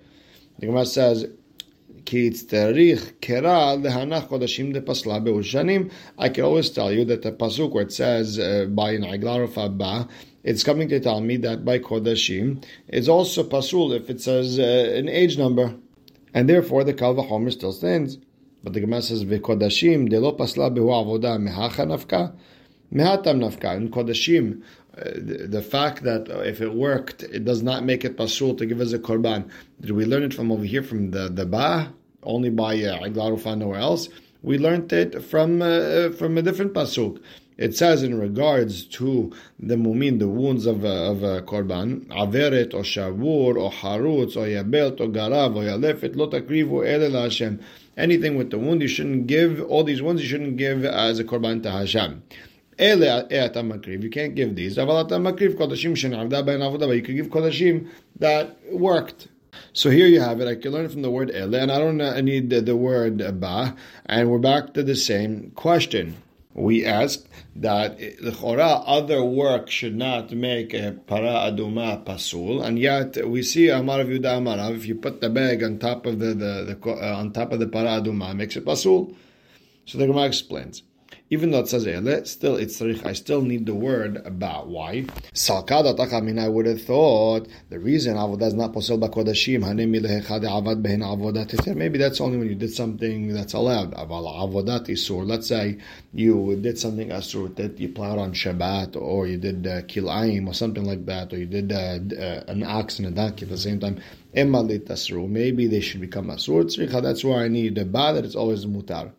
The 0.57 0.65
Gemara 0.65 0.87
says, 0.87 1.27
כי 2.05 2.29
צריך 2.29 3.11
קרא 3.19 3.75
להנח 3.83 4.25
קודשים 4.25 4.71
דפסלה 4.73 5.19
באושנים. 5.19 5.87
I 6.17 6.29
can 6.29 6.43
always 6.43 6.69
tell 6.71 6.91
you 6.91 7.05
that 7.05 7.21
the 7.21 7.31
pasuk 7.31 7.71
where 7.71 7.83
it 7.83 7.93
says 7.93 8.39
uh, 8.39 8.65
by 8.69 8.93
an 8.93 9.03
aglaruf 9.03 9.55
abba, 9.55 10.07
it's 10.43 10.63
coming 10.63 10.89
to 10.89 10.99
tell 10.99 11.21
me 11.21 11.37
that 11.37 11.63
by 11.63 11.77
kodashim, 11.77 12.63
it's 12.87 13.07
also 13.07 13.43
pasul 13.43 13.93
if 13.93 14.09
it 14.09 14.19
says 14.19 14.57
uh, 14.57 14.63
an 14.97 15.07
age 15.07 15.37
number. 15.37 15.75
And 16.33 16.49
therefore 16.49 16.83
the 16.83 16.93
kalva 16.95 17.27
homer 17.27 17.51
still 17.51 17.71
stands. 17.71 18.17
But 18.62 18.72
the 18.72 18.80
Gemara 18.80 19.02
says, 19.02 19.24
"V'kodashim 19.24 20.08
de 20.08 20.18
lo 20.18 20.32
pasla 20.36 20.74
behu 20.74 20.88
avoda 20.88 21.38
mehacha 21.38 21.86
nafka, 21.86 22.32
mehatam 22.92 23.40
nafka." 23.40 23.76
In 23.76 23.90
kodashim, 23.90 24.62
uh, 24.96 25.10
the 25.48 25.62
fact 25.62 26.02
that 26.02 26.28
if 26.46 26.60
it 26.60 26.74
worked, 26.74 27.22
it 27.22 27.44
does 27.44 27.62
not 27.62 27.84
make 27.84 28.04
it 28.04 28.16
pasul 28.16 28.56
to 28.56 28.66
give 28.66 28.80
us 28.80 28.92
a 28.92 28.98
korban. 28.98 29.48
Did 29.80 29.92
we 29.92 30.04
learn 30.04 30.24
it 30.24 30.34
from 30.34 30.50
over 30.50 30.64
here 30.64 30.82
from 30.82 31.12
the 31.12 31.28
the 31.28 31.46
ba 31.46 31.92
only 32.24 32.50
by 32.50 32.82
uh, 32.82 33.06
nowhere 33.06 33.78
else? 33.78 34.08
We 34.42 34.58
learned 34.58 34.92
it 34.92 35.22
from 35.22 35.62
uh, 35.62 36.10
from 36.10 36.36
a 36.38 36.42
different 36.42 36.72
pasuk. 36.72 37.20
It 37.58 37.76
says 37.76 38.04
in 38.04 38.16
regards 38.16 38.84
to 38.86 39.32
the 39.58 39.74
mumin, 39.74 40.20
the 40.20 40.28
wounds 40.28 40.64
of 40.64 40.84
a, 40.84 40.88
of 40.88 41.24
a 41.24 41.42
korban, 41.42 42.06
averet 42.06 42.72
or 42.72 42.82
shavur 42.82 43.58
or 43.58 43.72
harutz 43.72 44.36
or 44.36 44.46
yabelt 44.46 45.00
or 45.00 45.08
garav 45.08 45.56
or 45.56 45.64
yalefet 45.64 46.14
lo 46.14 46.30
takrivu 46.30 46.86
ele 46.86 47.10
Hashem 47.10 47.58
anything 47.98 48.36
with 48.36 48.50
the 48.50 48.58
wound, 48.58 48.80
you 48.80 48.88
shouldn't 48.88 49.26
give, 49.26 49.60
all 49.62 49.84
these 49.84 50.00
wounds 50.00 50.22
you 50.22 50.28
shouldn't 50.28 50.56
give 50.56 50.84
as 50.84 51.18
a 51.18 51.24
korban 51.24 51.62
to 51.64 51.70
Hashem. 51.70 52.22
Eh, 52.78 52.94
you 52.94 54.10
can't 54.10 54.34
give 54.36 54.54
these. 54.54 54.76
You 54.76 54.86
can 54.86 55.36
give 55.36 55.56
kodashim 57.28 57.88
that 58.20 58.56
worked. 58.72 59.28
So 59.72 59.90
here 59.90 60.06
you 60.06 60.20
have 60.20 60.40
it. 60.40 60.46
I 60.46 60.54
can 60.54 60.70
learn 60.72 60.88
from 60.88 61.02
the 61.02 61.10
word 61.10 61.32
ele, 61.34 61.56
and 61.56 61.72
I 61.72 61.78
don't 61.78 62.00
uh, 62.00 62.20
need 62.20 62.50
the, 62.50 62.60
the 62.60 62.76
word 62.76 63.18
ba. 63.40 63.74
And 64.06 64.30
we're 64.30 64.38
back 64.38 64.74
to 64.74 64.84
the 64.84 64.94
same 64.94 65.50
question 65.56 66.16
we 66.58 66.84
ask 66.84 67.26
that 67.56 67.98
the 67.98 68.30
chora 68.30 68.82
other 68.86 69.22
work 69.22 69.70
should 69.70 69.96
not 69.96 70.32
make 70.32 70.74
a 70.74 70.92
para 71.06 71.50
aduma 71.50 72.04
pasul, 72.04 72.62
and 72.62 72.78
yet 72.78 73.28
we 73.28 73.42
see 73.42 73.68
Amar 73.68 74.00
of 74.00 74.08
Yuda 74.08 74.38
Amarav, 74.38 74.76
if 74.76 74.86
you 74.86 74.94
put 74.94 75.20
the 75.20 75.30
bag 75.30 75.62
on 75.62 75.78
top 75.78 76.06
of 76.06 76.18
the, 76.18 76.34
the, 76.34 76.76
the 76.82 76.90
uh, 76.90 77.16
on 77.16 77.32
top 77.32 77.52
of 77.52 77.60
the 77.60 77.68
para 77.68 78.00
aduma, 78.00 78.34
makes 78.34 78.56
it 78.56 78.64
pasul. 78.64 79.14
So 79.86 79.98
the 79.98 80.06
Gemara 80.06 80.26
explains 80.26 80.82
even 81.30 81.50
though 81.50 81.60
it 81.60 81.68
says 81.68 81.86
ele, 81.86 82.24
still 82.24 82.56
it's 82.56 82.80
tzarich. 82.80 83.04
I 83.04 83.12
still 83.12 83.42
need 83.42 83.66
the 83.66 83.74
word 83.74 84.16
about 84.24 84.68
why. 84.68 85.02
Salkada. 85.34 86.12
I 86.12 86.20
mean 86.20 86.38
I 86.38 86.48
would 86.48 86.66
have 86.66 86.82
thought 86.82 87.48
the 87.68 87.78
reason 87.78 88.16
avodah 88.16 88.48
is 88.48 88.54
not 88.54 88.72
posel 88.72 88.98
bakodashim 88.98 89.62
hanem 89.62 89.92
milehechad 89.92 90.42
avad 90.44 90.82
behen 90.82 91.00
avodat 91.00 91.76
Maybe 91.76 91.98
that's 91.98 92.20
only 92.20 92.38
when 92.38 92.48
you 92.48 92.54
did 92.54 92.72
something 92.72 93.34
that's 93.34 93.52
allowed. 93.52 93.94
Aval 93.94 94.24
avodat 94.24 94.88
isur. 94.88 95.26
Let's 95.26 95.48
say 95.48 95.78
you 96.14 96.56
did 96.56 96.78
something 96.78 97.08
asur 97.08 97.54
that 97.56 97.78
you 97.78 97.90
plowed 97.90 98.18
on 98.18 98.32
Shabbat, 98.32 98.96
or 98.96 99.26
you 99.26 99.36
did 99.36 99.66
uh, 99.66 99.82
kilayim 99.82 100.46
or 100.46 100.54
something 100.54 100.84
like 100.84 101.04
that, 101.06 101.32
or 101.32 101.38
you 101.38 101.46
did 101.46 101.72
uh, 101.72 101.98
uh, 102.16 102.44
an 102.48 102.62
ox 102.62 102.98
and 102.98 103.08
a 103.08 103.10
donkey 103.10 103.44
at 103.44 103.50
the 103.50 103.58
same 103.58 103.80
time. 103.80 104.00
Maybe 104.34 105.66
they 105.66 105.80
should 105.80 106.00
become 106.00 106.28
asur. 106.28 107.02
That's 107.02 107.24
why 107.24 107.44
I 107.44 107.48
need 107.48 107.74
the 107.74 107.84
ba 107.84 108.12
that 108.14 108.24
it's 108.24 108.36
always 108.36 108.64
mutar. 108.64 109.12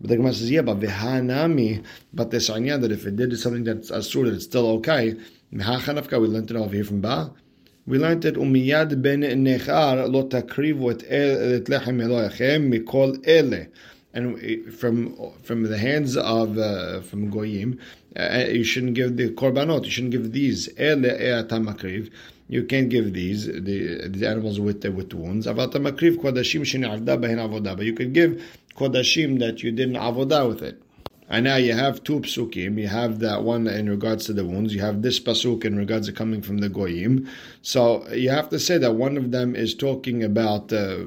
But 0.00 0.10
the 0.10 0.16
Gemara 0.16 0.34
says, 0.34 0.50
yeah, 0.50 0.62
but 0.62 0.80
v'hanami, 0.80 1.84
but 2.12 2.30
this 2.30 2.50
idea 2.50 2.78
that 2.78 2.92
if 2.92 3.06
it 3.06 3.16
did 3.16 3.38
something 3.38 3.64
that's 3.64 3.90
asur, 3.90 4.24
that 4.26 4.34
it's 4.34 4.44
still 4.44 4.68
okay. 4.78 5.14
Mehachanafka, 5.52 6.20
we 6.20 6.28
learned 6.28 6.50
it 6.50 6.56
over 6.56 6.74
here 6.74 6.84
from 6.84 7.00
Ba. 7.00 7.32
We 7.86 7.98
learned 7.98 8.24
it 8.24 8.36
umiyad 8.36 9.02
ben 9.02 9.20
nechar 9.20 10.10
lo 10.10 10.26
takrivu 10.26 11.02
et 11.10 11.64
lechem 11.66 12.02
Elohechem 12.02 12.72
mikol 12.72 13.26
ele. 13.28 13.66
And 14.14 14.72
from 14.72 15.14
from 15.42 15.64
the 15.64 15.76
hands 15.76 16.16
of 16.16 16.56
uh, 16.56 17.02
from 17.02 17.30
goyim, 17.30 17.78
uh, 18.16 18.44
you 18.48 18.64
shouldn't 18.64 18.94
give 18.94 19.16
the 19.16 19.30
korbanot. 19.30 19.84
You 19.84 19.90
shouldn't 19.90 20.12
give 20.12 20.32
these 20.32 20.68
ele 20.78 21.02
eatamakriv. 21.02 22.10
You 22.48 22.64
can't 22.64 22.88
give 22.88 23.12
these 23.12 23.46
the 23.46 24.08
the 24.08 24.26
animals 24.26 24.60
with 24.60 24.80
the 24.80 24.90
with 24.90 25.12
wounds. 25.12 25.46
Avatamakriv 25.46 26.18
kodashim 26.18 26.62
shenavda 26.62 27.20
behin 27.20 27.38
avodah. 27.38 27.76
But 27.76 27.84
you 27.84 27.92
could 27.92 28.14
give 28.14 28.42
kodashim 28.76 29.38
that 29.38 29.62
you 29.62 29.72
didn't 29.72 29.96
avodah 29.96 30.48
with 30.48 30.62
it. 30.62 30.80
And 31.28 31.44
now 31.44 31.56
you 31.56 31.72
have 31.72 32.04
two 32.04 32.20
psukim. 32.20 32.78
You 32.78 32.88
have 32.88 33.20
that 33.20 33.42
one 33.42 33.66
in 33.66 33.88
regards 33.88 34.26
to 34.26 34.34
the 34.34 34.44
wounds. 34.44 34.74
You 34.74 34.82
have 34.82 35.00
this 35.00 35.18
pasuk 35.18 35.64
in 35.64 35.76
regards 35.76 36.06
to 36.06 36.12
coming 36.12 36.42
from 36.42 36.58
the 36.58 36.68
goyim. 36.68 37.28
So 37.62 38.06
you 38.12 38.28
have 38.28 38.50
to 38.50 38.58
say 38.58 38.76
that 38.78 38.92
one 38.92 39.16
of 39.16 39.30
them 39.30 39.56
is 39.56 39.74
talking 39.74 40.22
about 40.22 40.70
uh, 40.70 40.98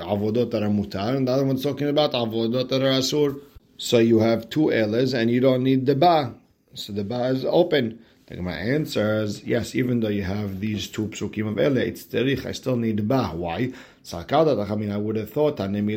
avodot 0.00 0.54
are 0.54 0.70
mutar, 0.70 1.14
and 1.14 1.28
the 1.28 1.32
other 1.32 1.44
one's 1.44 1.62
talking 1.62 1.88
about 1.88 2.12
avodot 2.12 2.70
asur. 2.70 3.38
So 3.76 3.98
you 3.98 4.20
have 4.20 4.48
two 4.48 4.70
elas, 4.70 5.12
and 5.12 5.30
you 5.30 5.40
don't 5.40 5.62
need 5.62 5.84
the 5.84 5.94
ba. 5.94 6.34
So 6.72 6.94
the 6.94 7.04
ba 7.04 7.24
is 7.24 7.44
open. 7.44 7.98
The 8.28 8.34
Gemara 8.34 8.56
answers, 8.56 9.44
yes, 9.44 9.76
even 9.76 10.00
though 10.00 10.08
you 10.08 10.24
have 10.24 10.58
these 10.58 10.88
two 10.88 11.06
psukim 11.06 11.46
of 11.46 11.60
ele, 11.60 11.76
it's 11.76 12.02
terich, 12.02 12.44
I 12.44 12.50
still 12.50 12.74
need 12.76 13.06
ba. 13.06 13.28
Why? 13.28 13.72
I 14.12 14.74
mean, 14.74 14.90
I 14.90 14.96
would 14.96 15.14
have 15.14 15.30
thought, 15.30 15.60
I 15.60 15.66
would 15.68 15.90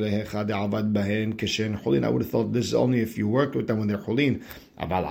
have 2.21 2.29
thought 2.29 2.53
this 2.53 2.65
is 2.67 2.75
only 2.75 2.99
if 3.01 3.17
you 3.17 3.27
worked 3.27 3.55
with 3.55 3.65
them 3.65 3.79
when 3.79 3.87
they're 3.87 3.97
chulin. 3.97 4.43
Uh, 4.77 4.85
but 4.85 5.03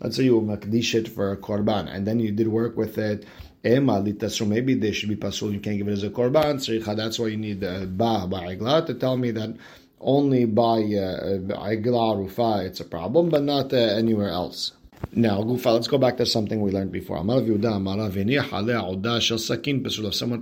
let's 0.00 0.16
say 0.16 0.24
you 0.24 0.40
makdish 0.40 0.94
it 0.96 1.08
for 1.08 1.30
a 1.30 1.36
korban, 1.36 1.88
and 1.88 2.04
then 2.04 2.18
you 2.18 2.32
did 2.32 2.48
work 2.48 2.76
with 2.76 2.98
it, 2.98 3.24
so 4.32 4.44
maybe 4.44 4.74
they 4.74 4.90
should 4.90 5.08
be 5.08 5.14
pasul. 5.16 5.52
You 5.52 5.60
can't 5.60 5.78
give 5.78 5.86
it 5.86 5.92
as 5.92 6.02
a 6.02 6.10
korban. 6.10 6.96
That's 6.96 7.18
why 7.20 7.28
you 7.28 7.36
need 7.36 7.60
the 7.60 7.88
ba 7.90 8.26
ba'igla 8.28 8.86
to 8.86 8.94
tell 8.94 9.16
me 9.16 9.30
that 9.30 9.56
only 10.00 10.44
by 10.44 10.82
uh, 10.82 11.38
Rufa 12.16 12.62
it's 12.64 12.80
a 12.80 12.84
problem, 12.84 13.30
but 13.30 13.42
not 13.42 13.72
uh, 13.72 13.76
anywhere 13.76 14.30
else. 14.30 14.72
Now, 15.12 15.42
Gufa, 15.42 15.72
let's 15.72 15.88
go 15.88 15.98
back 15.98 16.16
to 16.18 16.26
something 16.26 16.60
we 16.60 16.70
learned 16.70 16.92
before. 16.92 17.18
Someone 17.18 17.44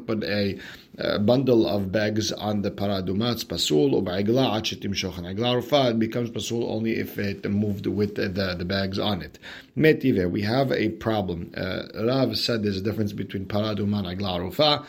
put 0.06 0.24
a, 0.24 0.58
a 0.98 1.18
bundle 1.18 1.66
of 1.66 1.92
bags 1.92 2.32
on 2.32 2.62
the 2.62 2.70
paradumat, 2.70 3.44
pasul, 3.46 4.02
Igla 4.02 5.90
it 5.90 5.98
becomes 5.98 6.30
pasul 6.30 6.70
only 6.70 6.98
if 6.98 7.18
it 7.18 7.50
moved 7.50 7.86
with 7.86 8.14
the, 8.14 8.28
the, 8.28 8.64
bags 8.64 8.98
on 8.98 9.20
it. 9.22 9.38
Metive, 9.76 10.30
we 10.30 10.42
have 10.42 10.72
a 10.72 10.90
problem. 10.90 11.50
Uh, 11.56 11.82
Rav 12.04 12.36
said 12.38 12.62
there's 12.62 12.78
a 12.78 12.82
difference 12.82 13.12
between 13.12 13.46
paradumat 13.46 14.08
and 14.08 14.20
Igla 14.20 14.40
Rufa 14.40 14.86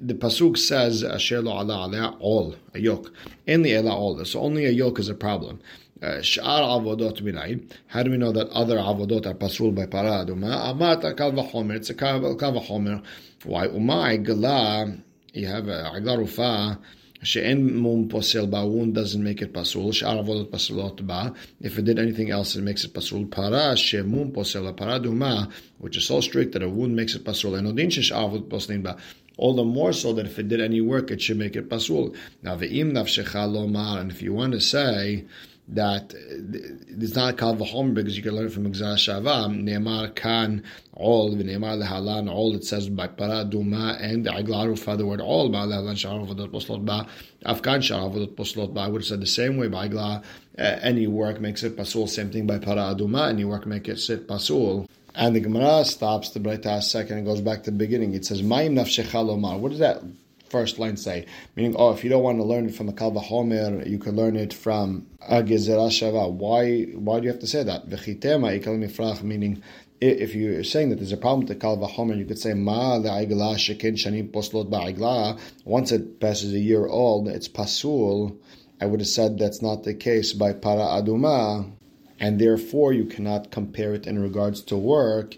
the 0.00 0.14
pasuk 0.14 0.56
says 0.56 1.02
asher 1.02 1.40
lo 1.40 1.52
ala 1.52 2.16
all 2.20 2.54
a 2.74 2.78
yoke 2.78 3.12
in 3.46 3.62
the 3.62 3.74
ela 3.74 3.94
all 3.94 4.24
so 4.24 4.40
only 4.40 4.64
a 4.66 4.70
yoke 4.70 4.98
is 4.98 5.08
a 5.08 5.14
problem 5.14 5.60
uh, 6.00 6.20
Sh'ar 6.20 6.62
avodot 6.62 7.20
minayin. 7.22 7.68
How 7.88 8.04
do 8.04 8.10
we 8.12 8.18
know 8.18 8.30
that 8.30 8.48
other 8.50 8.76
avodot 8.76 9.26
are 9.26 9.34
pasul 9.34 9.72
by 9.74 9.86
para 9.86 10.24
aduma? 10.24 10.70
Amat 10.70 11.16
kal 11.16 11.32
v'chomer. 11.32 11.74
It's 11.74 11.90
a 11.90 11.94
kal 11.94 12.20
v'chomer. 12.20 13.02
Why? 13.44 13.66
Umay 13.66 14.22
gala. 14.24 14.96
You 15.32 15.46
have 15.48 15.66
a 15.68 15.90
agla 15.92 16.18
rufa. 16.18 16.78
She'en 17.20 17.76
mum 17.76 18.08
posel 18.08 18.48
ba 18.48 18.64
wound 18.64 18.94
doesn't 18.94 19.22
make 19.22 19.42
it 19.42 19.52
pasul. 19.52 19.92
Sh'ar 19.92 20.22
avodot 20.22 20.50
pasulot 20.50 21.04
ba. 21.04 21.34
If 21.60 21.78
it 21.78 21.84
did 21.84 21.98
anything 21.98 22.30
else, 22.30 22.54
it 22.54 22.62
makes 22.62 22.84
it 22.84 22.94
pasul. 22.94 23.28
Para 23.28 23.76
she'mum 23.76 24.30
posel 24.30 24.76
para 24.76 25.00
duma, 25.00 25.48
which 25.78 25.96
is 25.96 26.04
so 26.04 26.20
strict 26.20 26.52
that 26.52 26.62
a 26.62 26.68
wound 26.68 26.94
makes 26.94 27.16
it 27.16 27.24
pasul. 27.24 27.56
And 27.56 27.66
odin 27.66 27.90
she'ar 27.90 28.28
avodot 28.28 28.48
poslin 28.48 28.84
ba 28.84 28.96
all 29.38 29.54
the 29.54 29.64
more 29.64 29.92
so 29.92 30.12
that 30.12 30.26
if 30.26 30.38
it 30.38 30.48
did 30.48 30.60
any 30.60 30.80
work, 30.80 31.10
it 31.10 31.22
should 31.22 31.38
make 31.38 31.56
it 31.56 31.70
pasul. 31.70 32.14
Now, 32.42 32.56
ve'im 32.56 32.92
nafshecha 32.92 33.48
lomar, 33.48 34.00
and 34.00 34.10
if 34.10 34.20
you 34.20 34.34
want 34.34 34.52
to 34.52 34.60
say 34.60 35.24
that 35.68 36.14
it's 36.14 37.14
not 37.14 37.36
kal 37.36 37.54
v'chomer 37.54 37.94
because 37.94 38.16
you 38.16 38.22
can 38.22 38.34
learn 38.34 38.48
from 38.48 38.72
Gzar 38.72 38.96
Shava, 38.96 39.48
ne'emar 39.48 40.14
kan 40.14 40.64
all, 40.94 41.30
ne'emar 41.30 41.80
lehalan 41.80 42.28
all, 42.28 42.54
it 42.54 42.64
says 42.64 42.88
by 42.88 43.06
para 43.06 43.44
duma 43.44 43.96
and 44.00 44.26
aglaru 44.26 44.78
for 44.78 44.96
the 44.96 45.06
word 45.06 45.20
all, 45.20 45.48
ba 45.50 45.58
lehalan 45.58 45.94
sha'ar 45.94 46.26
avodat 46.26 46.48
poslot 46.48 46.84
ba, 46.84 47.06
afkan 47.44 47.80
sha'ar 47.80 48.10
avodat 48.10 48.34
poslot 48.34 48.74
ba, 48.74 48.80
I 48.80 48.88
would 48.88 49.02
have 49.02 49.06
said 49.06 49.20
the 49.20 49.26
same 49.26 49.56
way 49.56 49.68
by 49.68 49.84
agla, 49.84 50.22
uh, 50.58 50.62
any 50.82 51.06
work 51.06 51.40
makes 51.40 51.62
it 51.62 51.76
pasul, 51.76 52.08
same 52.08 52.30
thing 52.30 52.46
by 52.46 52.58
para 52.58 52.94
duma, 52.96 53.28
any 53.28 53.44
work 53.44 53.66
makes 53.66 54.10
it 54.10 54.26
pasul. 54.26 54.88
And 55.14 55.34
the 55.34 55.40
Gemara 55.40 55.84
stops 55.84 56.30
the 56.30 56.40
Breita 56.40 56.82
second 56.82 57.18
and 57.18 57.26
goes 57.26 57.40
back 57.40 57.64
to 57.64 57.70
the 57.70 57.76
beginning. 57.76 58.14
It 58.14 58.24
says, 58.24 58.42
Ma'im 58.42 58.74
nafshecha 58.74 59.58
What 59.58 59.70
does 59.70 59.78
that 59.80 60.02
first 60.48 60.78
line 60.78 60.96
say? 60.96 61.26
Meaning, 61.56 61.74
oh, 61.78 61.92
if 61.92 62.04
you 62.04 62.10
don't 62.10 62.22
want 62.22 62.38
to 62.38 62.44
learn 62.44 62.66
it 62.66 62.74
from 62.74 62.88
a 62.88 62.92
Kalva 62.92 63.22
Homer, 63.22 63.86
you 63.86 63.98
can 63.98 64.16
learn 64.16 64.36
it 64.36 64.52
from 64.52 65.06
a 65.28 65.42
Gezerah 65.42 65.90
Shava. 65.90 66.30
Why, 66.30 66.84
why 66.94 67.18
do 67.18 67.26
you 67.26 67.32
have 67.32 67.40
to 67.40 67.46
say 67.46 67.62
that? 67.62 67.88
V'chitema 67.88 68.60
ikal 68.60 68.78
mifrach, 68.78 69.22
meaning, 69.22 69.62
if 70.00 70.34
you're 70.34 70.62
saying 70.62 70.90
that 70.90 70.96
there's 70.96 71.12
a 71.12 71.16
problem 71.16 71.40
with 71.40 71.48
the 71.48 71.56
kalva 71.56 71.88
homer, 71.88 72.14
you 72.14 72.24
could 72.24 72.38
say 72.38 72.54
ma 72.54 72.98
le'aigla 72.98 73.58
shekin 73.58 73.94
shanim 73.94 74.30
poslot 74.30 74.70
ba'aigla. 74.70 75.38
Once 75.64 75.90
it 75.90 76.20
passes 76.20 76.52
a 76.52 76.58
year 76.58 76.86
old, 76.86 77.28
it's 77.28 77.48
pasul. 77.48 78.38
I 78.80 78.86
would 78.86 79.00
have 79.00 79.08
said 79.08 79.38
that's 79.38 79.60
not 79.60 79.82
the 79.82 79.94
case 79.94 80.32
by 80.32 80.52
para 80.52 80.84
aduma 80.84 81.72
and 82.20 82.40
therefore 82.40 82.92
you 82.92 83.04
cannot 83.04 83.50
compare 83.50 83.94
it 83.94 84.06
in 84.06 84.18
regards 84.18 84.60
to 84.62 84.76
work. 84.76 85.36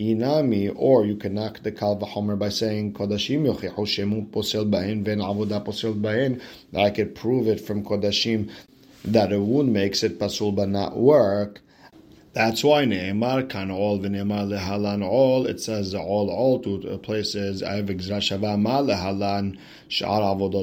Inami, 0.00 0.72
or 0.74 1.04
you 1.04 1.16
can 1.16 1.34
knock 1.34 1.62
the 1.62 1.70
kal 1.70 1.94
by 1.94 2.48
saying 2.48 2.92
kodashim 2.94 3.46
yochichu 3.46 4.30
posel 4.30 4.68
bahin 4.68 5.04
ven 5.04 5.18
avoda 5.18 5.64
posel 5.64 5.94
bahin. 6.00 6.40
I 6.76 6.90
could 6.90 7.14
prove 7.14 7.46
it 7.46 7.60
from 7.60 7.84
kodashim 7.84 8.50
that 9.04 9.32
a 9.32 9.40
wound 9.40 9.72
makes 9.72 10.02
it 10.02 10.18
pasul 10.18 10.52
but 10.52 10.68
not 10.68 10.96
work. 10.96 11.60
That's 12.34 12.64
why 12.64 12.86
Ne'emar 12.86 13.46
kan 13.46 13.70
all 13.70 13.98
v'ne'emar 13.98 14.48
lehalan 14.48 15.04
all. 15.04 15.46
It 15.46 15.60
says 15.60 15.94
all 15.94 16.30
all 16.30 16.60
to 16.60 16.96
places. 17.02 17.62
I 17.62 17.76
have 17.76 17.84
shava 17.84 18.58
ma 18.58 18.80
lehalan. 18.80 19.58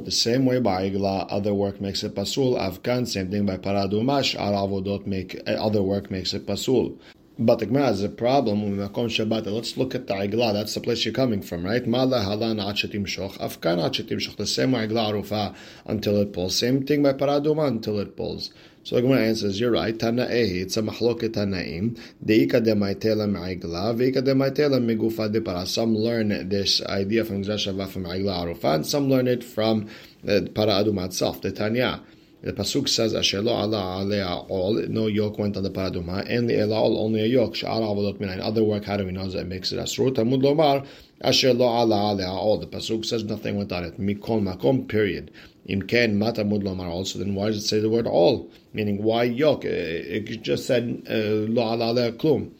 The 0.05 0.11
same 0.11 0.45
way 0.45 0.59
by 0.59 0.89
igla, 0.89 1.27
other 1.29 1.53
work 1.53 1.79
makes 1.79 2.03
it 2.03 2.15
pasul. 2.15 2.55
Avkan, 2.57 3.07
same 3.07 3.29
thing 3.29 3.45
by 3.45 3.57
paraduma. 3.57 4.23
Sh'ar 4.23 4.53
avodot 4.53 5.05
make 5.05 5.39
eh, 5.45 5.53
other 5.53 5.83
work 5.83 6.09
makes 6.09 6.33
it 6.33 6.47
pasul. 6.47 6.97
But 7.41 7.59
the 7.59 7.67
Gemara 7.67 7.85
has 7.85 8.03
a 8.03 8.09
problem 8.09 8.63
with 8.63 8.91
Makom 8.91 9.05
Shabbat. 9.05 9.45
Let's 9.45 9.77
look 9.77 9.95
at 9.95 10.07
the 10.07 10.13
Igla. 10.13 10.51
That's 10.51 10.73
the 10.73 10.81
place 10.81 11.05
you're 11.05 11.13
coming 11.13 11.41
from, 11.41 11.63
right? 11.63 11.87
Mala 11.87 12.19
achetim 12.19 13.05
shoch. 13.05 13.37
Afkan 13.37 13.77
achetim 13.77 14.19
shoch. 14.19 14.35
The 14.35 14.45
same 14.45 14.73
way 14.73 14.87
Igla 14.87 15.13
arufa 15.13 15.55
until 15.85 16.17
it 16.17 16.33
pulls. 16.33 16.57
Same 16.57 16.85
thing 16.85 17.03
by 17.03 17.13
paraduma 17.13 17.67
until 17.67 17.99
it 17.99 18.17
pulls. 18.17 18.51
So 18.89 18.95
the 18.95 19.03
Gemara 19.03 19.27
answers, 19.27 19.59
you're 19.59 19.69
right. 19.69 19.95
Tana'ehi, 19.95 20.63
it's 20.63 20.75
a 20.75 20.81
machloket 20.81 21.35
tanaim. 21.35 21.95
Deika 22.25 22.53
demaitela 22.53 23.29
me'igla, 23.29 23.93
veika 23.93 24.15
demaitela 24.15 24.81
megufa 24.81 25.31
depara. 25.31 25.67
Some 25.67 25.95
learn 25.95 26.49
this 26.49 26.83
idea 26.83 27.23
from 27.23 27.43
Gzashava 27.43 27.87
from 27.87 28.05
Igla 28.05 28.45
Arufan, 28.45 28.83
some 28.83 29.07
learn 29.07 29.27
it 29.27 29.43
from 29.43 29.87
the 30.23 30.49
para 30.55 30.83
aduma 30.83 31.05
itself, 31.05 31.39
the 31.41 31.51
Tanya. 31.51 32.01
The 32.41 32.53
pasuk 32.53 32.87
says, 32.87 33.13
"Asher 33.13 33.41
lo 33.41 33.51
ala 33.51 34.01
alea 34.01 34.45
all." 34.47 34.73
No 34.87 35.07
yoke 35.07 35.37
went 35.37 35.57
on 35.57 35.63
the 35.63 35.69
paraduma, 35.69 36.25
and 36.29 36.49
the 36.49 36.53
elal 36.53 36.97
only 36.97 37.19
a 37.19 37.25
yoke. 37.25 37.55
Sha'ar 37.55 37.81
avodot 37.81 38.17
minayin. 38.17 38.39
Other 38.41 38.63
work, 38.63 38.85
how 38.85 38.95
do 38.95 39.05
we 39.05 39.11
know 39.11 39.27
that 39.27 39.47
makes 39.47 39.73
it 39.73 39.79
asrut? 39.79 40.15
Talmud 40.15 40.41
lomar, 40.41 40.85
"Asher 41.21 41.53
lo 41.53 41.65
ala 41.65 42.13
alea 42.13 42.29
all." 42.29 42.57
The 42.57 42.67
pasuk 42.67 43.05
says 43.05 43.25
nothing 43.25 43.57
went 43.57 43.73
on 43.73 43.83
it. 43.83 43.99
Mikol 43.99 44.41
makom. 44.41 44.87
Period. 44.87 45.31
In 45.65 45.81
ken 45.83 46.17
matamud 46.17 46.63
lomar 46.63 46.87
also. 46.87 47.19
Then 47.19 47.35
why 47.35 47.47
does 47.47 47.57
it 47.57 47.67
say 47.67 47.79
the 47.81 47.89
word 47.89 48.07
all? 48.07 48.49
Meaning 48.73 49.03
why 49.03 49.23
yoke? 49.23 49.65
It 49.65 50.41
just 50.41 50.65
said 50.65 51.03
uh, 51.09 51.51
lo 51.51 51.73
ala 51.73 51.91
alea 51.91 52.13
klum 52.13 52.51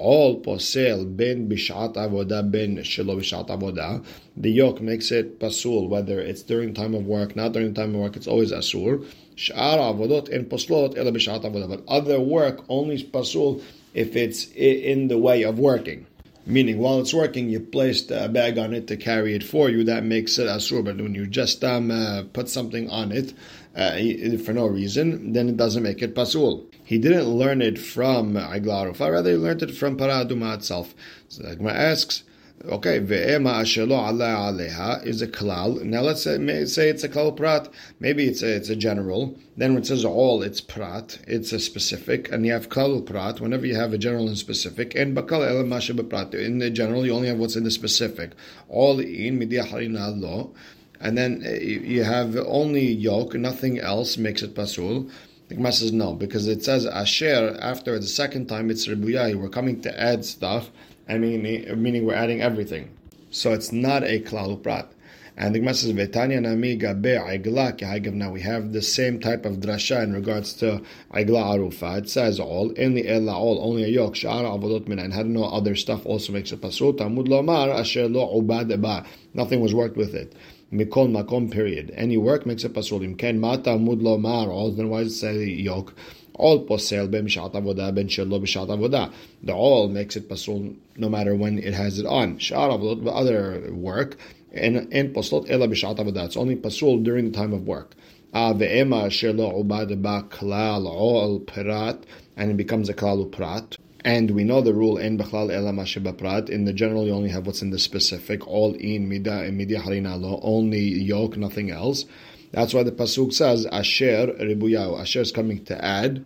all 0.00 0.40
posel 0.40 1.04
ben 1.04 1.48
bishat 1.48 1.94
avoda 1.94 2.50
ben 2.50 2.78
shelo 2.78 3.16
bishat 3.20 3.48
avoda. 3.48 4.02
The 4.36 4.50
yoke 4.50 4.80
makes 4.80 5.12
it 5.12 5.38
pasul 5.38 5.88
whether 5.88 6.18
it's 6.18 6.42
during 6.42 6.72
time 6.72 6.94
of 6.94 7.04
work, 7.04 7.36
not 7.36 7.52
during 7.52 7.74
time 7.74 7.94
of 7.94 8.00
work. 8.00 8.16
It's 8.16 8.26
always 8.26 8.50
asur. 8.50 9.06
Sh'ar 9.36 9.78
avodot 9.78 10.32
en 10.32 10.46
poslot 10.46 10.96
ela 10.96 11.12
bishat 11.12 11.44
avoda. 11.44 11.68
But 11.68 11.84
other 11.86 12.18
work 12.18 12.64
only 12.68 12.94
is 12.96 13.04
pasul 13.04 13.62
if 13.92 14.16
it's 14.16 14.50
in 14.52 15.08
the 15.08 15.18
way 15.18 15.42
of 15.42 15.58
working. 15.58 16.06
Meaning, 16.46 16.78
while 16.78 16.98
it's 16.98 17.12
working, 17.12 17.50
you 17.50 17.60
placed 17.60 18.10
a 18.10 18.26
bag 18.28 18.56
on 18.56 18.72
it 18.72 18.86
to 18.88 18.96
carry 18.96 19.34
it 19.34 19.44
for 19.44 19.68
you. 19.68 19.84
That 19.84 20.04
makes 20.04 20.38
it 20.38 20.48
asur. 20.48 20.82
But 20.82 20.96
when 20.96 21.14
you 21.14 21.26
just 21.26 21.62
um, 21.62 21.90
uh, 21.90 22.22
put 22.32 22.48
something 22.48 22.88
on 22.88 23.12
it 23.12 23.34
uh, 23.76 23.96
for 24.44 24.52
no 24.52 24.66
reason, 24.66 25.32
then 25.32 25.48
it 25.48 25.56
doesn't 25.56 25.82
make 25.82 26.02
it 26.02 26.14
pasul 26.14 26.70
he 26.90 26.98
didn't 26.98 27.28
learn 27.28 27.62
it 27.62 27.78
from 27.78 28.34
Iglarufa, 28.34 29.12
rather 29.12 29.30
he 29.30 29.36
learned 29.36 29.62
it 29.62 29.76
from 29.76 29.96
Paraduma 29.96 30.56
itself. 30.56 30.92
So 31.28 31.44
the 31.44 31.54
Gemara 31.54 31.74
asks, 31.74 32.24
okay, 32.64 32.98
ve'ema 32.98 33.60
ashelo 33.62 33.92
ala 33.92 34.50
aleha 34.50 35.06
is 35.06 35.22
a 35.22 35.28
klal. 35.28 35.84
Now 35.84 36.00
let's 36.00 36.24
say, 36.24 36.64
say 36.64 36.88
it's 36.88 37.04
a 37.04 37.08
klal 37.08 37.36
prat. 37.36 37.68
Maybe 38.00 38.26
it's 38.26 38.42
a, 38.42 38.56
it's 38.56 38.70
a 38.70 38.74
general. 38.74 39.38
Then 39.56 39.74
when 39.74 39.84
it 39.84 39.86
says 39.86 40.04
all, 40.04 40.42
it's 40.42 40.60
prat. 40.60 41.20
It's 41.28 41.52
a 41.52 41.60
specific, 41.60 42.28
and 42.32 42.44
you 42.44 42.50
have 42.50 42.70
klal 42.70 43.06
prat. 43.06 43.40
Whenever 43.40 43.66
you 43.66 43.76
have 43.76 43.92
a 43.92 43.98
general 43.98 44.26
and 44.26 44.36
specific, 44.36 44.96
and 44.96 45.16
bakal 45.16 45.48
el 45.48 45.62
masha 45.62 45.94
prat. 45.94 46.34
In 46.34 46.58
the 46.58 46.70
general, 46.70 47.06
you 47.06 47.12
only 47.12 47.28
have 47.28 47.38
what's 47.38 47.54
in 47.54 47.62
the 47.62 47.70
specific. 47.70 48.32
All 48.68 48.98
in 48.98 49.38
midiyah 49.38 49.68
harina 49.68 50.20
lo. 50.20 50.52
And 51.00 51.16
then 51.16 51.42
uh, 51.46 51.52
you 51.52 52.04
have 52.04 52.36
only 52.36 52.86
yolk, 52.92 53.34
nothing 53.34 53.78
else 53.78 54.18
makes 54.18 54.42
it 54.42 54.54
pasul. 54.54 55.10
The 55.48 55.54
Gemara 55.54 55.72
says 55.72 55.92
no, 55.92 56.14
because 56.14 56.46
it 56.46 56.62
says 56.62 56.86
Asher 56.86 57.56
after 57.60 57.98
the 57.98 58.06
second 58.06 58.46
time 58.46 58.70
it's 58.70 58.86
Ribuyai. 58.86 59.34
We're 59.34 59.48
coming 59.48 59.80
to 59.80 60.00
add 60.00 60.24
stuff, 60.24 60.70
I 61.08 61.18
mean, 61.18 61.42
meaning 61.42 62.04
we're 62.04 62.14
adding 62.14 62.42
everything. 62.42 62.90
So 63.30 63.52
it's 63.52 63.72
not 63.72 64.04
a 64.04 64.20
Klal 64.20 64.62
Prat. 64.62 64.92
And 65.36 65.54
the 65.54 65.60
Gemara 65.60 65.74
says, 65.74 65.92
Vetanya 65.92 66.42
nami 66.42 66.76
gabe 66.76 67.18
aigla 67.18 68.12
Now 68.12 68.30
we 68.30 68.42
have 68.42 68.72
the 68.72 68.82
same 68.82 69.18
type 69.20 69.46
of 69.46 69.56
drasha 69.56 70.02
in 70.02 70.12
regards 70.12 70.52
to 70.54 70.82
aigla 71.14 71.56
arufa. 71.56 71.98
It 71.98 72.10
says 72.10 72.38
all, 72.38 72.74
ella 72.76 73.32
all, 73.32 73.58
only 73.64 73.84
a 73.84 73.88
yok, 73.88 74.16
sha'ara 74.16 74.60
avodot 74.60 74.86
and 74.86 75.14
had 75.14 75.26
no 75.26 75.44
other 75.44 75.74
stuff 75.74 76.04
also 76.04 76.32
makes 76.32 76.52
a 76.52 76.58
pasul. 76.58 76.92
Tamud 76.92 77.26
lomar 77.26 77.74
asher 77.74 78.06
lo 78.06 78.40
ubad 78.40 78.78
ba. 78.82 79.06
Nothing 79.32 79.60
was 79.60 79.72
worked 79.72 79.96
with 79.96 80.14
it 80.14 80.34
mikol 80.72 81.10
makom 81.10 81.50
period. 81.50 81.92
Any 81.94 82.16
work 82.16 82.46
makes 82.46 82.64
a 82.64 82.68
pasul. 82.68 83.16
Ken 83.18 83.40
mata 83.40 83.78
mud 83.78 84.00
lomar. 84.00 84.48
All 84.48 84.70
then 84.70 84.88
why 84.88 85.04
does 85.04 85.12
it 85.12 85.18
say 85.18 85.44
yoke? 85.44 85.94
all 86.40 86.64
posel 86.66 87.10
ben 87.10 87.26
b'shat 87.26 87.52
avoda 87.52 87.94
ben 87.94 88.08
shelo 88.08 88.40
b'shat 88.40 88.68
avoda. 88.68 89.12
The 89.42 89.52
all 89.52 89.88
makes 89.88 90.16
it 90.16 90.28
pasul 90.28 90.74
no 90.96 91.08
matter 91.08 91.34
when 91.34 91.58
it 91.58 91.74
has 91.74 91.98
it 91.98 92.06
on. 92.06 92.38
Shar 92.38 92.70
avodot, 92.70 93.06
other 93.12 93.72
work, 93.72 94.16
and 94.52 94.88
and 94.92 95.14
poslot 95.14 95.50
ela 95.50 95.68
b'shat 95.68 95.98
avoda. 95.98 96.24
It's 96.24 96.36
only 96.36 96.56
pasul 96.56 97.02
during 97.02 97.30
the 97.30 97.36
time 97.36 97.52
of 97.52 97.66
work. 97.66 97.94
Ah, 98.32 98.54
Ve'ema 98.54 99.02
shelo 99.18 99.52
ubad 99.62 100.02
ba 100.02 100.24
klal 100.30 100.86
all 100.86 101.40
pirat, 101.40 102.02
and 102.36 102.50
it 102.50 102.56
becomes 102.56 102.88
a 102.88 102.94
klal 102.94 103.30
prat. 103.30 103.76
And 104.04 104.30
we 104.30 104.44
know 104.44 104.62
the 104.62 104.72
rule 104.72 104.96
in 104.96 105.18
Bechlal 105.18 105.52
Ela 105.52 106.12
Prat. 106.14 106.48
In 106.48 106.64
the 106.64 106.72
general, 106.72 107.06
you 107.06 107.12
only 107.12 107.28
have 107.28 107.46
what's 107.46 107.60
in 107.60 107.70
the 107.70 107.78
specific. 107.78 108.46
All 108.46 108.74
in 108.74 109.08
Mida 109.08 109.40
and 109.42 109.60
Midia 109.60 109.82
Harina 109.82 110.18
lo. 110.18 110.40
Only 110.42 110.80
yoke, 110.80 111.36
nothing 111.36 111.70
else. 111.70 112.06
That's 112.52 112.72
why 112.72 112.82
the 112.82 112.92
pasuk 112.92 113.32
says 113.32 113.66
Asher 113.66 114.28
Ribuyau. 114.40 114.98
Asher 114.98 115.20
is 115.20 115.32
coming 115.32 115.64
to 115.66 115.84
add 115.84 116.24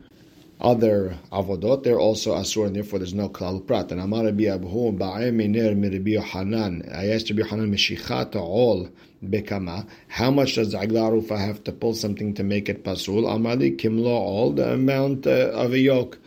other 0.61 1.19
avodot. 1.33 1.83
They're 1.83 1.99
also 1.99 2.35
asur, 2.35 2.67
and 2.67 2.77
therefore 2.77 3.01
there's 3.01 3.13
no 3.13 3.29
klal 3.29 3.67
prat. 3.67 3.91
And 3.91 4.01
Amar 4.01 4.25
Rabbi 4.25 4.45
Abu 4.45 4.69
Ba'eminer 4.69 5.77
Mirbi 5.77 6.23
Hanan. 6.23 6.89
I 6.95 7.09
asked 7.09 7.29
Rabbi 7.29 7.47
Hanan 7.47 7.73
Meshichat 7.73 8.37
all 8.37 8.89
bekama. 9.23 9.87
How 10.09 10.31
much 10.31 10.55
does 10.55 10.73
the 10.73 10.79
Aglarufa 10.79 11.37
have 11.37 11.65
to 11.65 11.73
pull 11.73 11.95
something 11.95 12.35
to 12.35 12.45
make 12.45 12.69
it 12.69 12.85
pasul? 12.85 13.25
Amali 13.25 13.77
Kimlo 13.77 14.07
all 14.07 14.53
the 14.53 14.73
amount 14.75 15.27
uh, 15.27 15.51
of 15.53 15.73
a 15.73 15.79
yoke. 15.79 16.19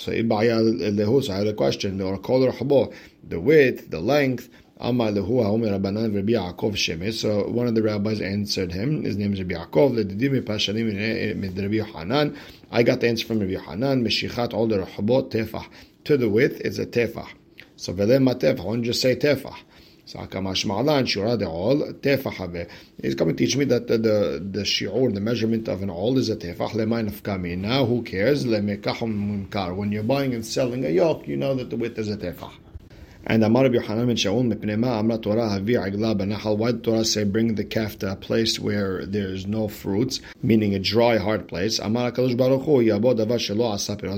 So 0.00 0.12
lehu. 0.12 1.22
So 1.22 1.32
I 1.32 1.36
had 1.38 1.46
a 1.46 1.52
question. 1.52 2.00
Or 2.00 2.16
kol 2.18 2.40
the 2.40 3.40
width, 3.40 3.90
the 3.90 4.00
length. 4.00 4.48
Amar 4.82 5.10
lehu 5.10 5.44
haomer 5.44 5.78
Rabbanan 5.78 6.14
Rabbi 6.14 6.32
Yaakov 6.32 6.72
Shemesh. 6.72 7.20
So 7.20 7.46
one 7.48 7.66
of 7.66 7.74
the 7.74 7.82
rabbis 7.82 8.22
answered 8.22 8.72
him. 8.72 9.02
His 9.02 9.18
name 9.18 9.34
is 9.34 9.40
Rabbi 9.40 9.54
Yaakov. 9.54 10.02
Ledidim 10.02 10.40
pashanim 10.40 11.36
mid 11.36 11.58
eh, 11.58 11.62
Rabbi 11.62 11.92
Hanan. 11.92 12.34
I 12.70 12.82
got 12.82 13.00
the 13.00 13.08
answer 13.08 13.26
from 13.26 13.40
Rabbi 13.40 13.60
Hanan. 13.60 14.02
Meshichat 14.02 14.54
all 14.54 14.66
the 14.66 14.78
rachabot 14.78 15.30
tefah. 15.30 15.66
To 16.04 16.16
the 16.16 16.30
width 16.30 16.62
is 16.62 16.78
a 16.78 16.86
tefah. 16.86 17.28
So 17.76 17.92
velem 17.92 18.26
tefah. 18.32 18.64
Why 18.64 18.72
don't 18.72 18.84
just 18.84 19.02
say 19.02 19.16
tefah? 19.16 19.54
He's 20.12 20.24
coming 23.14 23.36
to 23.36 23.44
teach 23.44 23.56
me 23.56 23.64
that 23.66 23.86
the 23.86 23.98
the, 23.98 24.48
the 24.50 24.62
shiur, 24.62 25.14
the 25.14 25.20
measurement 25.20 25.68
of 25.68 25.82
an 25.82 25.90
all 25.90 26.18
is 26.18 26.28
a 26.28 26.36
tefah 26.36 26.70
nafkami. 26.70 27.56
Now 27.56 27.84
who 27.86 28.02
cares? 28.02 28.44
When 28.46 29.92
you're 29.92 30.02
buying 30.02 30.34
and 30.34 30.44
selling 30.44 30.84
a 30.84 30.88
yoke, 30.88 31.28
you 31.28 31.36
know 31.36 31.54
that 31.54 31.70
the 31.70 31.76
width 31.76 31.98
is 31.98 32.08
a 32.08 32.16
tefah. 32.16 32.50
And 33.26 33.44
Amar 33.44 33.64
Rabbi 33.64 33.76
Yochanan 33.76 34.06
ben 34.06 34.16
Shaul 34.16 34.50
mipnema 34.50 34.98
amra 34.98 35.18
Torah 35.18 35.42
havi 35.42 35.78
agla 35.78 36.14
benachal. 36.14 36.56
Why 36.56 36.72
did 36.72 36.82
Torah 36.82 37.04
say 37.04 37.24
bring 37.24 37.54
the 37.54 37.64
calf 37.64 37.98
to 37.98 38.10
a 38.10 38.16
place 38.16 38.58
where 38.58 39.04
there's 39.04 39.46
no 39.46 39.68
fruits, 39.68 40.20
meaning 40.42 40.74
a 40.74 40.78
dry, 40.78 41.18
hard 41.18 41.46
place? 41.46 41.78
Amar 41.78 42.12
Hakadosh 42.12 42.34
Baruch 42.36 42.62
Hu 42.64 42.82
yabo 42.82 43.14
davar 43.14 43.38
shelo 43.38 43.74
asapir. 43.74 44.10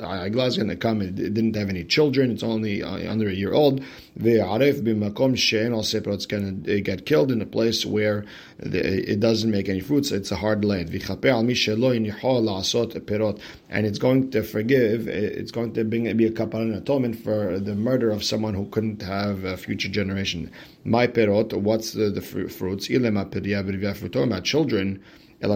Agla 0.00 0.46
is 0.46 0.56
going 0.56 0.68
to 0.68 0.76
come. 0.76 1.02
It 1.02 1.14
didn't 1.14 1.54
have 1.56 1.68
any 1.68 1.84
children. 1.84 2.30
It's 2.30 2.42
only 2.42 2.82
uh, 2.82 3.12
under 3.12 3.28
a 3.28 3.34
year 3.34 3.52
old. 3.52 3.82
Ve'aref 4.18 4.80
b'makom 4.80 5.36
she'en 5.36 5.74
al. 5.74 5.80
It's 5.80 6.26
going 6.26 6.64
to 6.64 6.80
get 6.80 7.04
killed 7.04 7.30
in 7.30 7.42
a 7.42 7.46
place 7.46 7.84
where 7.84 8.24
it 8.58 9.20
doesn't 9.20 9.50
make 9.50 9.68
any 9.68 9.80
fruits. 9.80 10.10
It's 10.10 10.32
a 10.32 10.36
hard 10.36 10.64
land. 10.64 10.88
V'chaper 10.88 11.26
al 11.26 11.42
mi 11.42 11.52
shelo 11.52 11.94
yinichol 11.94 12.42
la'asot 12.42 12.98
perot. 13.00 13.38
And 13.68 13.84
it's 13.84 13.98
going 13.98 14.30
to 14.30 14.42
forgive. 14.42 15.06
It's 15.06 15.50
going 15.50 15.74
to 15.74 15.84
bring, 15.84 16.16
be 16.16 16.24
a 16.24 16.30
kapara 16.30 16.74
atonement 16.78 17.22
for 17.22 17.58
the 17.58 17.74
murder 17.74 18.05
of 18.10 18.24
someone 18.24 18.54
who 18.54 18.66
couldn't 18.66 19.02
have 19.02 19.44
a 19.44 19.56
future 19.56 19.88
generation. 19.88 20.50
My 20.84 21.06
perot, 21.06 21.52
what's 21.54 21.92
the, 21.92 22.10
the 22.10 22.20
fruits? 22.20 22.88
Ilema 22.88 23.30
fruto, 23.30 24.28
my 24.28 24.40
children. 24.40 25.02
So 25.38 25.52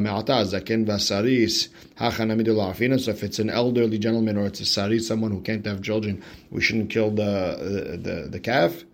if 3.10 3.22
it's 3.22 3.38
an 3.38 3.50
elderly 3.50 3.98
gentleman 3.98 4.36
or 4.36 4.46
it's 4.46 4.60
a 4.60 4.66
sari, 4.66 4.98
someone 4.98 5.30
who 5.30 5.40
can't 5.40 5.64
have 5.64 5.80
children, 5.80 6.22
we 6.50 6.60
shouldn't 6.60 6.90
kill 6.90 7.10
the 7.10 7.98
the, 8.02 8.28
the 8.28 8.40
calf. 8.40 8.84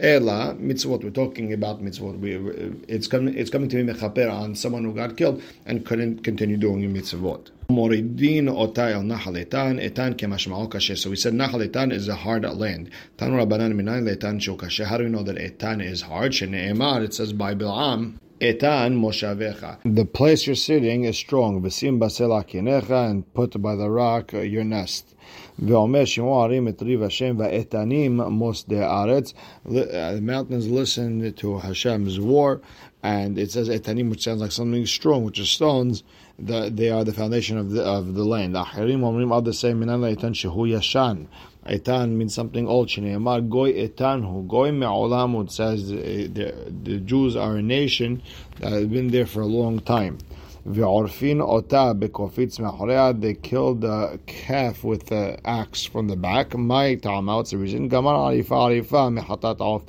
Ela 0.00 0.56
mitzvot. 0.58 1.04
We're 1.04 1.10
talking 1.10 1.52
about 1.52 1.82
mitzvot. 1.82 2.18
We, 2.18 2.36
uh, 2.36 2.72
it's 2.88 3.06
coming. 3.06 3.34
It's 3.34 3.50
coming 3.50 3.68
to 3.68 3.76
be 3.76 3.92
mechaper 3.92 4.32
on 4.32 4.54
someone 4.54 4.84
who 4.84 4.94
got 4.94 5.16
killed 5.16 5.42
and 5.66 5.84
couldn't 5.84 6.24
continue 6.24 6.56
doing 6.56 6.82
mitzvot. 6.92 7.50
Moridin 7.68 8.48
otay 8.48 8.94
al 8.94 9.02
nahal 9.02 9.36
etan 9.36 10.14
kemashmao 10.14 10.68
kashe. 10.70 10.96
So 10.96 11.10
we 11.10 11.16
said 11.16 11.34
nahal 11.34 11.66
etan 11.68 11.92
is 11.92 12.08
a 12.08 12.14
hard 12.14 12.44
land. 12.44 12.90
Tanu 13.18 13.44
rabbanan 13.44 13.74
minayin 13.74 14.08
letan 14.08 14.40
shokashe. 14.40 14.86
How 14.86 14.96
do 14.96 15.04
we 15.04 15.10
know 15.10 15.22
that 15.22 15.36
etan 15.36 15.84
is 15.84 16.00
hard? 16.00 16.32
Sheneemar. 16.32 17.04
It 17.04 17.12
says 17.12 17.34
by 17.34 17.54
Bilam. 17.54 18.14
Etan 18.39 18.99
moshavecha. 18.99 19.77
The 19.85 20.05
place 20.05 20.45
you're 20.45 20.55
sitting 20.55 21.05
is 21.05 21.17
strong. 21.17 21.61
V'sim 21.61 21.99
basela 21.99 22.45
kinecha 22.45 23.09
and 23.09 23.33
put 23.33 23.61
by 23.61 23.75
the 23.75 23.89
rock 23.89 24.33
uh, 24.33 24.39
your 24.39 24.63
nest. 24.63 25.15
ואומר 25.59 26.05
שמעו 26.05 26.43
ערים 26.43 26.67
את 26.67 26.81
ריב 26.81 27.03
השם 27.03 27.35
והאיתנים 27.39 28.21
מוסדי 28.21 28.79
הארץ. 28.79 29.33
The 29.65 30.19
mountains 30.21 30.67
listen 30.67 31.33
to 31.37 31.59
Hashem's 31.59 32.19
war, 32.19 32.61
and 33.01 33.39
it 33.39 33.51
says 33.51 33.69
etanim, 33.69 34.09
which 34.09 34.23
sounds 34.23 34.41
like 34.41 34.51
something 34.51 34.85
strong, 34.85 35.23
which 35.23 35.39
is 35.39 35.49
stones 35.49 36.03
the, 36.40 36.70
they 36.72 36.90
are 36.90 37.04
the 37.04 37.12
foundation 37.12 37.58
of 37.58 37.70
the 37.70 37.82
of 37.82 38.14
the 38.14 38.24
land. 38.24 38.54
Achirim 38.54 39.00
omrim 39.00 39.32
others 39.32 39.58
say 39.58 39.74
minan 39.74 40.00
etan 40.00 40.32
shehu 40.32 40.68
yashan. 40.68 41.26
Etan 41.66 42.10
means 42.12 42.34
something 42.34 42.66
old. 42.66 42.88
Shneimar 42.88 43.48
goy 43.48 43.72
etan 43.72 44.22
hu 44.22 44.42
goy 44.48 44.70
me'olam. 44.70 45.44
It 45.44 45.52
says 45.52 45.92
eh, 45.92 46.28
the, 46.32 46.54
the 46.82 46.98
Jews 46.98 47.36
are 47.36 47.56
a 47.56 47.62
nation 47.62 48.22
that 48.60 48.72
has 48.72 48.86
been 48.86 49.08
there 49.08 49.26
for 49.26 49.42
a 49.42 49.46
long 49.46 49.80
time. 49.80 50.18
Ve'orfin 50.66 51.40
ota 51.42 51.94
bekofitz 51.94 52.58
me'chorea. 52.58 53.18
They 53.20 53.34
killed 53.34 53.82
the 53.82 54.18
calf 54.26 54.82
with 54.82 55.06
the 55.06 55.38
axe 55.44 55.84
from 55.84 56.08
the 56.08 56.16
back. 56.16 56.56
My 56.56 56.94
ta'ama. 56.94 57.36
What's 57.36 57.50
the 57.50 57.58
reason? 57.58 57.90
Gamar 57.90 58.14
arifa 58.14 58.82
arifa 58.82 59.20
mehatat 59.20 59.60
off. 59.60 59.82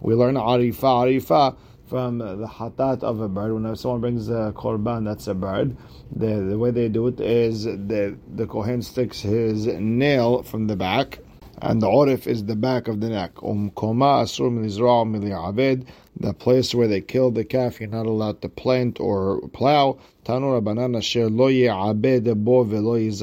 We 0.00 0.14
learn 0.14 0.36
arifa 0.36 0.80
arifa 1.04 1.56
from 1.88 2.18
the 2.18 2.46
hatat 2.46 3.02
of 3.02 3.20
a 3.20 3.28
bird. 3.28 3.52
When 3.52 3.76
someone 3.76 4.00
brings 4.00 4.28
a 4.28 4.52
korban, 4.54 5.04
that's 5.04 5.26
a 5.26 5.34
bird. 5.34 5.76
The, 6.14 6.40
the 6.50 6.58
way 6.58 6.70
they 6.70 6.88
do 6.88 7.06
it 7.06 7.20
is 7.20 7.64
the, 7.64 8.16
the 8.34 8.46
kohen 8.46 8.82
sticks 8.82 9.20
his 9.20 9.66
nail 9.66 10.42
from 10.42 10.66
the 10.66 10.76
back, 10.76 11.18
and 11.62 11.80
the 11.82 11.86
orif 11.86 12.26
is 12.26 12.44
the 12.44 12.56
back 12.56 12.88
of 12.88 13.00
the 13.00 13.08
neck. 13.08 13.32
Um 13.42 13.70
koma 13.70 14.22
asur 14.22 14.50
aved. 14.50 15.86
The 16.20 16.34
place 16.34 16.74
where 16.74 16.88
they 16.88 17.00
kill 17.00 17.30
the 17.30 17.44
calf, 17.44 17.78
you're 17.78 17.88
not 17.88 18.06
allowed 18.06 18.42
to 18.42 18.48
plant 18.48 18.98
or 18.98 19.40
plow. 19.52 19.98
Tanur 20.24 20.62
banana 20.64 20.98
asher 20.98 21.30
lo 21.30 21.46
ye'abed 21.46 22.44
bo 22.44 22.64
velo. 22.64 22.94
It's 22.94 23.20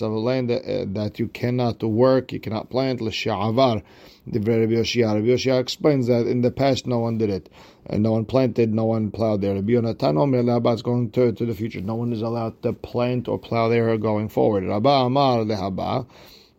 a 0.00 0.08
land 0.08 0.48
that, 0.48 0.64
uh, 0.64 0.86
that 0.94 1.18
you 1.18 1.28
cannot 1.28 1.82
work, 1.82 2.32
you 2.32 2.40
cannot 2.40 2.70
plant. 2.70 3.02
L'she'avar. 3.02 3.82
The 4.24 4.38
Rabbi 4.38 4.72
Yoshia. 4.72 5.14
Rabbi 5.14 5.26
Yoshia 5.26 5.58
explains 5.58 6.06
that 6.06 6.28
in 6.28 6.42
the 6.42 6.52
past 6.52 6.86
no 6.86 7.00
one 7.00 7.18
did 7.18 7.28
it 7.28 7.48
and 7.86 8.04
no 8.04 8.12
one 8.12 8.24
planted, 8.24 8.72
no 8.72 8.84
one 8.84 9.10
plowed 9.10 9.40
there. 9.40 9.54
Rabbi 9.54 9.72
Yonatan 9.72 10.16
Omer 10.16 10.74
is 10.74 10.82
going 10.82 11.10
to, 11.10 11.32
to 11.32 11.44
the 11.44 11.54
future. 11.54 11.80
No 11.80 11.96
one 11.96 12.12
is 12.12 12.22
allowed 12.22 12.62
to 12.62 12.72
plant 12.72 13.26
or 13.26 13.38
plow 13.38 13.68
there 13.68 13.96
going 13.98 14.28
forward. 14.28 14.64
Rabba 14.64 14.88
Amar 14.88 15.38
lehaba. 15.38 16.06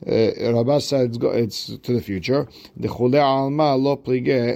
Uh, 0.05 0.53
Rabba 0.53 0.81
said 0.81 1.15
it's, 1.15 1.67
it's, 1.69 1.77
to 1.77 1.93
the 1.93 2.01
future. 2.01 2.49
The 2.75 2.89
alma 2.89 3.75
lo 3.77 3.95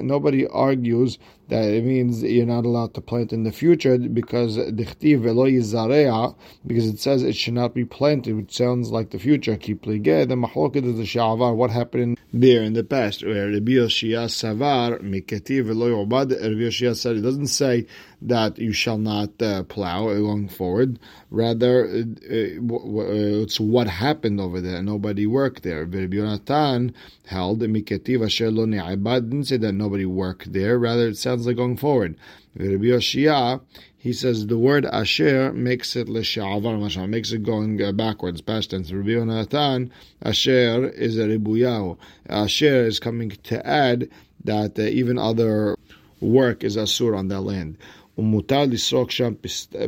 Nobody 0.01 0.45
argues 0.45 1.17
that 1.49 1.63
it 1.63 1.83
means 1.83 2.23
you're 2.23 2.45
not 2.45 2.65
allowed 2.65 2.93
to 2.93 3.01
plant 3.01 3.31
in 3.31 3.43
the 3.43 3.51
future 3.51 3.97
because 3.97 4.57
dichtiv 4.57 5.21
velo 5.21 5.45
yizarea 5.45 6.35
because 6.65 6.87
it 6.87 6.99
says 6.99 7.23
it 7.23 7.35
should 7.35 7.53
not 7.53 7.73
be 7.73 7.85
planted, 7.85 8.35
which 8.35 8.55
sounds 8.55 8.89
like 8.91 9.11
the 9.11 9.19
future. 9.19 9.55
Keep 9.55 9.83
The 9.83 9.99
mahloket 10.01 10.85
is 10.85 10.97
the 10.97 11.03
shavar. 11.03 11.55
What 11.55 11.69
happened 11.71 12.17
there 12.33 12.63
in 12.63 12.73
the 12.73 12.83
past? 12.83 13.23
Where 13.25 13.47
Rabbi 13.47 13.73
Yoshia 13.73 14.27
savar 14.27 14.99
miketiv 15.01 15.65
velo 15.65 15.89
yobad. 15.89 16.31
Rabbi 16.31 16.67
Yoshia 16.67 16.95
said 16.95 17.17
it 17.17 17.21
doesn't 17.21 17.47
say 17.47 17.87
that 18.21 18.57
you 18.57 18.73
shall 18.73 18.97
not 18.97 19.41
uh, 19.41 19.63
plow 19.63 20.09
along 20.09 20.49
forward. 20.49 20.99
Rather, 21.29 21.85
uh, 21.85 21.99
uh, 22.29 23.43
it's 23.43 23.59
what 23.59 23.87
happened 23.87 24.41
over 24.41 24.59
there. 24.59 24.81
Nobody 24.81 25.27
worked 25.27 25.63
there. 25.63 25.85
Rabbi 25.85 26.15
Yonatan 26.15 26.93
held 27.25 27.61
miketiv 27.61 28.25
asher 28.25 28.49
lo 28.49 28.65
Didn't 28.65 29.45
say 29.45 29.57
that 29.57 29.73
nobody 29.73 30.05
worked 30.05 30.51
there. 30.51 30.79
Rather, 30.79 31.07
it 31.07 31.17
sounds 31.17 31.36
like 31.45 31.57
going 31.57 31.77
forward. 31.77 32.17
Rabbi 32.55 32.85
Yoshia, 32.85 33.61
he 33.97 34.13
says 34.13 34.47
the 34.47 34.57
word 34.57 34.85
asher 34.85 35.53
makes 35.53 35.95
it 35.95 36.09
l'sha'avar 36.09 37.09
makes 37.09 37.31
it 37.31 37.43
going 37.43 37.81
uh, 37.83 37.91
backwards, 37.91 38.41
past 38.41 38.71
tense. 38.71 38.91
Rabbi 38.91 39.09
Yonatan, 39.09 39.91
asher 40.23 40.87
is 40.89 41.17
a 41.17 41.27
ribuyao. 41.27 41.97
Asher 42.27 42.85
is 42.85 42.99
coming 42.99 43.29
to 43.29 43.67
add 43.67 44.09
that 44.45 44.79
uh, 44.79 44.83
even 44.83 45.17
other 45.17 45.75
work 46.21 46.63
is 46.63 46.77
asur 46.77 47.17
on 47.17 47.27
that 47.27 47.41
land. 47.41 47.77
ומותר 48.18 48.64
לסרוק 48.64 49.10
שם 49.10 49.32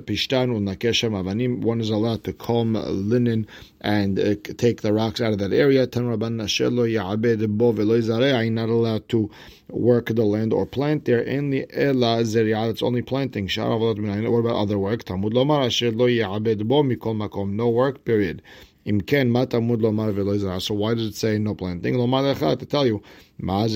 פשתן 0.04 0.50
ולנקה 0.50 0.92
שם 0.92 1.14
אבנים. 1.14 1.60
One 1.62 1.80
is 1.80 1.90
allowed 1.90 2.24
to 2.24 2.32
comb 2.32 2.76
linen 3.10 3.46
and 3.82 4.18
uh, 4.18 4.34
take 4.56 4.80
the 4.80 4.92
rocks 4.92 5.20
out 5.20 5.32
of 5.32 5.38
that 5.38 5.52
area. 5.52 5.86
תן 5.86 6.04
רבן 6.12 6.40
אשר 6.40 6.68
לא 6.68 6.86
יעבד 6.86 7.42
בו 7.50 7.72
ולא 7.76 7.98
יזרע, 7.98 8.42
you're 8.42 8.50
not 8.50 8.70
allowed 8.70 9.08
to 9.12 9.28
work 9.72 10.08
the 10.08 10.24
land 10.24 10.52
or 10.52 10.66
plant 10.76 11.04
there. 11.04 11.22
אין 11.26 11.50
לי 11.50 11.62
אלא 11.76 12.24
זריעה, 12.24 12.70
it's 12.70 12.82
only 12.82 13.10
planting. 13.10 13.48
שאר 13.48 13.72
עבודות 13.72 13.98
מן 13.98 14.26
what 14.26 14.44
about 14.44 14.68
other 14.68 14.78
work? 14.78 15.02
תלמוד 15.02 15.34
לומר 15.34 15.66
אשר 15.66 15.90
לא 15.96 16.08
יעבד 16.08 16.62
בו 16.62 16.82
מכל 16.82 17.14
מקום. 17.14 17.60
No 17.60 17.64
work, 17.64 17.98
period. 18.08 18.40
Im 18.89 19.01
ken 19.01 19.29
matamud 19.29 19.81
lomar 19.81 20.11
veloizar. 20.11 20.59
So 20.59 20.73
why 20.73 20.95
does 20.95 21.07
it 21.09 21.15
say 21.15 21.37
no 21.37 21.53
planting? 21.53 21.93
Lomar 21.93 22.23
lecha 22.23 22.57
to 22.57 22.65
tell 22.65 22.87
you. 22.87 23.03
The 23.41 23.67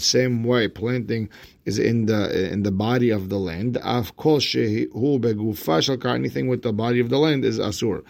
same 0.00 0.44
way 0.44 0.68
planting 0.68 1.28
is 1.64 1.76
in 1.76 2.06
the 2.06 2.52
in 2.52 2.62
the 2.62 2.70
body 2.70 3.10
of 3.10 3.30
the 3.30 3.38
land. 3.38 3.78
Of 3.78 4.16
course, 4.16 4.54
anything 4.54 4.92
with 6.46 6.62
the 6.62 6.72
body 6.72 7.00
of 7.00 7.08
the 7.08 7.18
land 7.18 7.44
is 7.44 7.58
asur. 7.58 8.04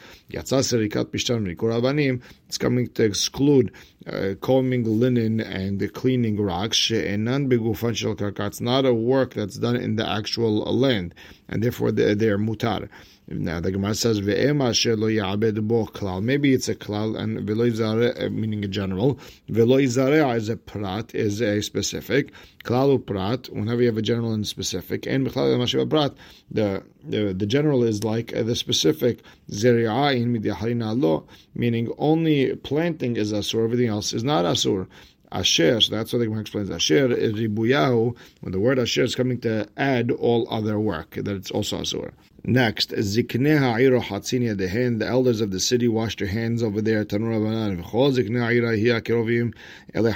It's 2.49 2.59
coming 2.59 2.89
to 2.89 3.05
exclude 3.05 3.73
uh, 4.07 4.35
combing 4.43 4.85
linen 4.85 5.41
and 5.41 5.93
cleaning 5.95 6.39
rocks. 6.39 6.91
It's 6.91 8.61
not 8.61 8.85
a 8.85 8.93
work 8.93 9.33
that's 9.33 9.57
done 9.57 9.77
in 9.77 9.97
the 9.97 10.07
actual 10.07 10.59
land, 10.77 11.15
and 11.49 11.63
therefore 11.63 11.91
they 11.93 12.29
are 12.29 12.37
mutar. 12.37 12.91
Now 13.29 13.61
the 13.61 13.71
Gemara 13.71 13.95
says 13.95 14.21
ve'ema 14.21 14.75
lo 14.99 15.07
ya'abed 15.07 15.67
bo 15.69 15.87
klal. 15.87 16.23
Maybe 16.23 16.53
it's 16.53 16.69
a 16.69 16.75
klal 16.75 17.17
and 17.17 17.41
velo 17.41 17.65
uh, 17.65 18.29
meaning 18.31 18.65
a 18.65 18.69
general. 18.69 19.19
Velo 19.49 19.79
is 19.79 19.97
a 19.97 20.57
prat 20.57 21.15
is 21.15 21.41
a 21.41 21.63
specific. 21.63 22.33
Klal 22.65 23.05
prat. 23.05 23.49
Whenever 23.51 23.81
you 23.81 23.87
have 23.87 23.97
a 23.97 24.03
general 24.03 24.33
and 24.33 24.47
specific, 24.47 25.07
and 25.07 25.27
b'klal 25.27 25.89
prat, 25.89 26.15
the 26.51 26.83
the 27.05 27.33
the 27.33 27.47
general 27.47 27.85
is 27.85 28.03
like 28.03 28.35
uh, 28.35 28.43
the 28.43 28.57
specific 28.57 29.23
zeri'ain 29.51 30.37
midiharina 30.37 31.01
lo, 31.01 31.25
meaning 31.55 31.93
only 31.99 32.57
planting 32.57 33.17
is 33.17 33.33
asur. 33.33 33.65
Everything 33.65 33.89
else 33.89 34.13
is 34.13 34.25
not 34.25 34.45
asur. 34.45 34.89
Asher, 35.31 35.81
so 35.81 35.95
that's 35.95 36.13
what 36.13 36.19
the 36.19 36.27
Gemara 36.27 36.43
explains. 36.43 36.71
Asher 36.71 37.11
is 37.11 37.33
ribuyahu, 37.33 38.15
when 38.41 38.53
the 38.53 38.61
word 38.61 38.79
Asher 38.79 39.05
is 39.05 39.15
coming 39.15 39.41
to 39.41 39.67
add 39.79 40.11
all 40.11 40.47
other 40.51 40.79
work, 40.79 41.15
that 41.15 41.35
it's 41.35 41.51
also 41.51 41.79
Asur. 41.79 42.11
Next, 42.45 42.91
Ziknei 42.91 43.57
Ha'ira 43.57 44.01
Hatzin 44.01 44.43
Yadehen, 44.43 44.99
the 44.99 45.07
elders 45.07 45.41
of 45.41 45.53
the 45.53 45.61
city 45.61 45.87
washed 45.87 46.19
their 46.19 46.27
hands 46.27 46.61
over 46.61 46.83
there, 46.83 47.05
Tanur 47.05 47.39
Abanan, 47.39 47.81
V'chol 47.81 48.13
Ziknei 48.13 48.41
Ha'ira 48.41 48.77
Hiya 48.77 49.01
Kerovim, 49.01 49.55
Ele 49.95 50.11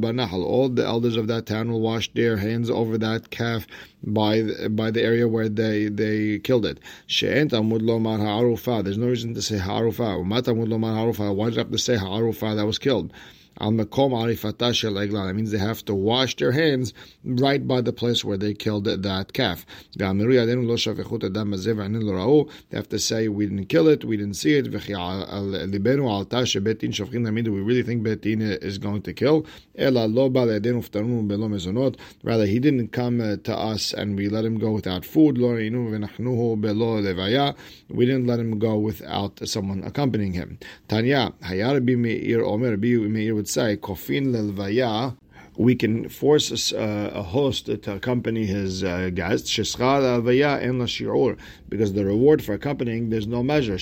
Banahal. 0.00 0.44
All 0.44 0.68
the 0.68 0.84
elders 0.84 1.16
of 1.16 1.26
that 1.26 1.46
town 1.46 1.72
will 1.72 1.80
wash 1.80 2.08
their 2.12 2.36
hands 2.36 2.70
over 2.70 2.98
that 2.98 3.30
calf 3.30 3.66
by 4.04 4.42
the, 4.42 4.68
by 4.70 4.92
the 4.92 5.02
area 5.02 5.26
where 5.26 5.48
they, 5.48 5.88
they 5.88 6.38
killed 6.38 6.66
it. 6.66 6.78
There's 7.08 7.52
no 7.52 9.06
reason 9.08 9.34
to 9.34 9.42
say 9.42 9.58
Ha'arufa. 9.58 10.22
Umat 10.22 10.42
Tamud 10.42 10.68
Lomar. 10.68 11.34
Why 11.34 11.46
did 11.46 11.54
you 11.54 11.58
have 11.58 11.72
to 11.72 11.78
say 11.78 11.96
Ha'arufa 11.96 12.54
that 12.54 12.64
was 12.64 12.78
killed? 12.78 13.12
Al. 13.60 13.72
That 13.72 15.32
means 15.34 15.50
they 15.50 15.58
have 15.58 15.84
to 15.84 15.94
wash 15.94 16.36
their 16.36 16.52
hands 16.52 16.94
right 17.24 17.66
by 17.66 17.80
the 17.80 17.92
place 17.92 18.24
where 18.24 18.36
they 18.36 18.54
killed 18.54 18.84
that 18.84 19.32
calf. 19.32 19.66
They 19.96 20.04
have 22.76 22.88
to 22.88 22.98
say 22.98 23.28
we 23.28 23.46
didn't 23.46 23.66
kill 23.66 23.88
it, 23.88 24.04
we 24.04 24.16
didn't 24.16 24.34
see 24.34 24.54
it. 24.54 24.70
Do 24.70 24.78
we 27.52 27.60
really 27.60 27.82
think 27.82 28.02
betin 28.02 28.40
is 28.62 28.78
going 28.78 29.02
to 29.02 29.12
kill? 29.12 29.44
Rather, 32.22 32.46
he 32.46 32.58
didn't 32.58 32.88
come 32.88 33.20
uh, 33.20 33.36
to 33.36 33.56
us 33.56 33.92
and 33.92 34.16
we 34.16 34.28
let 34.28 34.44
him 34.44 34.58
go 34.58 34.72
without 34.72 35.04
food. 35.04 35.38
We 35.38 35.70
didn't 38.06 38.26
let 38.26 38.40
him 38.40 38.58
go 38.58 38.78
without 38.78 39.48
someone 39.48 39.84
accompanying 39.84 40.32
him. 40.32 40.58
Tanya, 40.88 41.32
Omer 41.42 42.76
Meir 42.76 43.34
would 43.34 43.48
Kofin 43.56 44.32
lelvaya, 44.32 45.16
we 45.56 45.74
can 45.74 46.08
force 46.08 46.72
a, 46.72 46.80
uh, 46.80 47.20
a, 47.20 47.22
host 47.22 47.66
to 47.66 47.94
accompany 47.94 48.46
his 48.46 48.82
uh, 48.82 49.10
guest. 49.12 49.54
Because 49.54 49.74
the 51.92 52.04
reward 52.04 52.42
for 52.42 52.54
accompanying 52.54 53.10
there's 53.10 53.26
no 53.26 53.42
measure. 53.42 53.76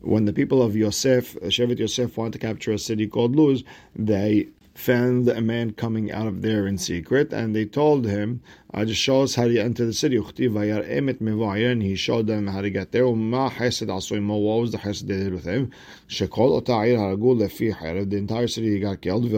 When 0.00 0.24
the 0.24 0.32
people 0.32 0.62
of 0.62 0.76
Yosef, 0.76 1.34
Shevet 1.34 1.78
Yosef, 1.80 2.16
want 2.16 2.32
to 2.34 2.38
capture 2.38 2.72
a 2.72 2.78
city 2.78 3.08
called 3.08 3.34
Luz, 3.34 3.64
they 3.96 4.46
found 4.76 5.28
a 5.28 5.40
man 5.40 5.72
coming 5.72 6.12
out 6.12 6.26
of 6.26 6.42
there 6.42 6.66
in 6.66 6.76
secret, 6.76 7.32
and 7.32 7.56
they 7.56 7.64
told 7.64 8.06
him, 8.06 8.42
uh, 8.74 8.84
just 8.84 9.00
show 9.00 9.22
us 9.22 9.34
how 9.34 9.48
to 9.48 9.58
enter 9.58 9.86
the 9.86 9.92
city. 9.92 10.18
And 10.18 11.82
he 11.82 11.96
showed 11.96 12.26
them 12.26 12.48
how 12.48 12.60
to 12.60 12.70
get 12.70 12.92
there. 12.92 13.08
What 13.08 13.16
was 13.16 13.80
the 13.80 13.86
chesed 13.86 15.06
they 15.06 15.16
did 15.16 15.32
with 15.32 15.44
him? 15.44 15.70
The 16.08 18.16
entire 18.16 18.48
city 18.48 18.80
got 18.80 19.00
killed. 19.00 19.32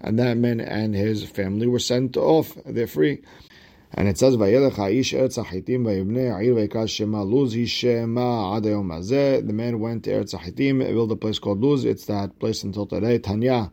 And 0.00 0.18
that 0.18 0.36
man 0.36 0.60
and 0.60 0.94
his 0.94 1.24
family 1.24 1.66
were 1.66 1.78
sent 1.78 2.16
off. 2.18 2.58
They're 2.66 2.86
free. 2.86 3.22
And 3.96 4.08
it 4.08 4.18
says, 4.18 4.36
"Vayelech 4.36 4.72
ha'ish 4.72 5.14
eretz 5.14 5.42
hachitim 5.42 5.84
vayibnei 5.84 6.32
ha'ir 6.32 6.54
vayikras 6.54 6.90
shema 6.90 7.22
Luz 7.22 7.54
hishema 7.54 8.56
ad 8.56 8.64
hayom 8.64 9.46
The 9.46 9.52
man 9.52 9.78
went 9.78 10.04
to 10.04 10.10
Eretz 10.10 10.34
hachitim, 10.34 10.80
built 10.80 11.12
a 11.12 11.16
place 11.16 11.38
called 11.38 11.60
Luz. 11.60 11.84
It's 11.84 12.04
that 12.06 12.38
place 12.40 12.64
until 12.64 12.86
today. 12.86 13.18
Tanya. 13.18 13.70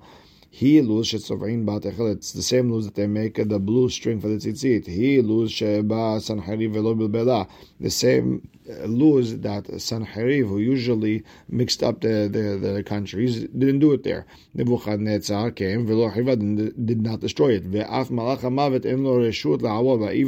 He 0.54 0.82
luz 0.82 1.10
shetzovrin 1.10 1.66
bat 1.66 1.86
It's 1.86 2.34
the 2.34 2.42
same 2.44 2.72
luz 2.72 2.84
that 2.84 2.96
they 2.96 3.08
make 3.08 3.36
the 3.36 3.58
blue 3.58 3.90
string 3.90 4.20
for 4.20 4.28
the 4.28 4.36
tzitzit. 4.36 4.86
He 4.86 5.22
luz 5.22 5.50
sheba 5.50 6.20
sanhari 6.20 6.70
velo 6.72 6.94
bilbela. 6.94 7.48
The 7.80 7.90
same 7.90 8.48
luz 8.86 9.38
that 9.40 9.66
Sanheriv, 9.66 10.48
who 10.48 10.58
usually 10.60 11.24
mixed 11.50 11.84
up 11.84 12.02
the, 12.02 12.30
the, 12.32 12.58
the 12.74 12.84
countries, 12.84 13.42
didn't 13.42 13.80
do 13.80 13.94
it 13.94 14.04
there. 14.04 14.26
Nebuchadnezzar 14.54 15.52
came, 15.52 15.88
and 15.90 16.86
did 16.86 17.02
not 17.02 17.20
destroy 17.20 17.54
it. 17.54 17.64
Even 17.66 17.88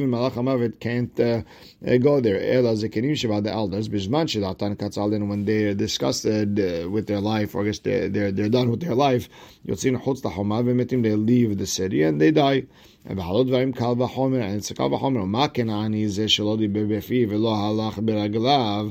Malach 0.10 0.34
HaMavet 0.34 0.79
can't 0.79 1.19
uh, 1.19 1.41
go 1.97 2.19
there. 2.19 2.39
The 2.39 3.51
elders, 3.51 3.89
when 3.89 5.45
they 5.45 5.73
discussed 5.73 6.25
it 6.25 6.84
uh, 6.86 6.89
with 6.89 7.08
their 7.08 7.19
life, 7.19 7.56
or 7.56 7.62
I 7.62 7.65
guess 7.65 7.79
they're, 7.79 8.10
they're, 8.10 8.32
they're 8.32 8.49
done 8.49 8.69
with 8.69 8.82
their 8.82 8.95
life, 8.95 9.29
they 9.65 11.15
leave 11.15 11.58
the 11.58 11.65
city 11.67 12.03
and 12.03 12.21
they 12.21 12.32
die. 12.32 12.63
ובחלות 13.07 13.47
דברים 13.47 13.73
קל 13.73 13.92
וחומר, 13.99 14.40
and 14.40 14.62
it's 14.62 14.71
a 14.71 14.75
קל 14.75 14.94
וחומר, 14.94 15.25
מה 15.25 15.49
כנעני 15.49 16.09
זה 16.09 16.29
שלא 16.29 16.57
דיבר 16.57 16.85
בפיו 16.88 17.29
ולא 17.31 17.57
הלך 17.57 17.99
ברגליו? 17.99 18.90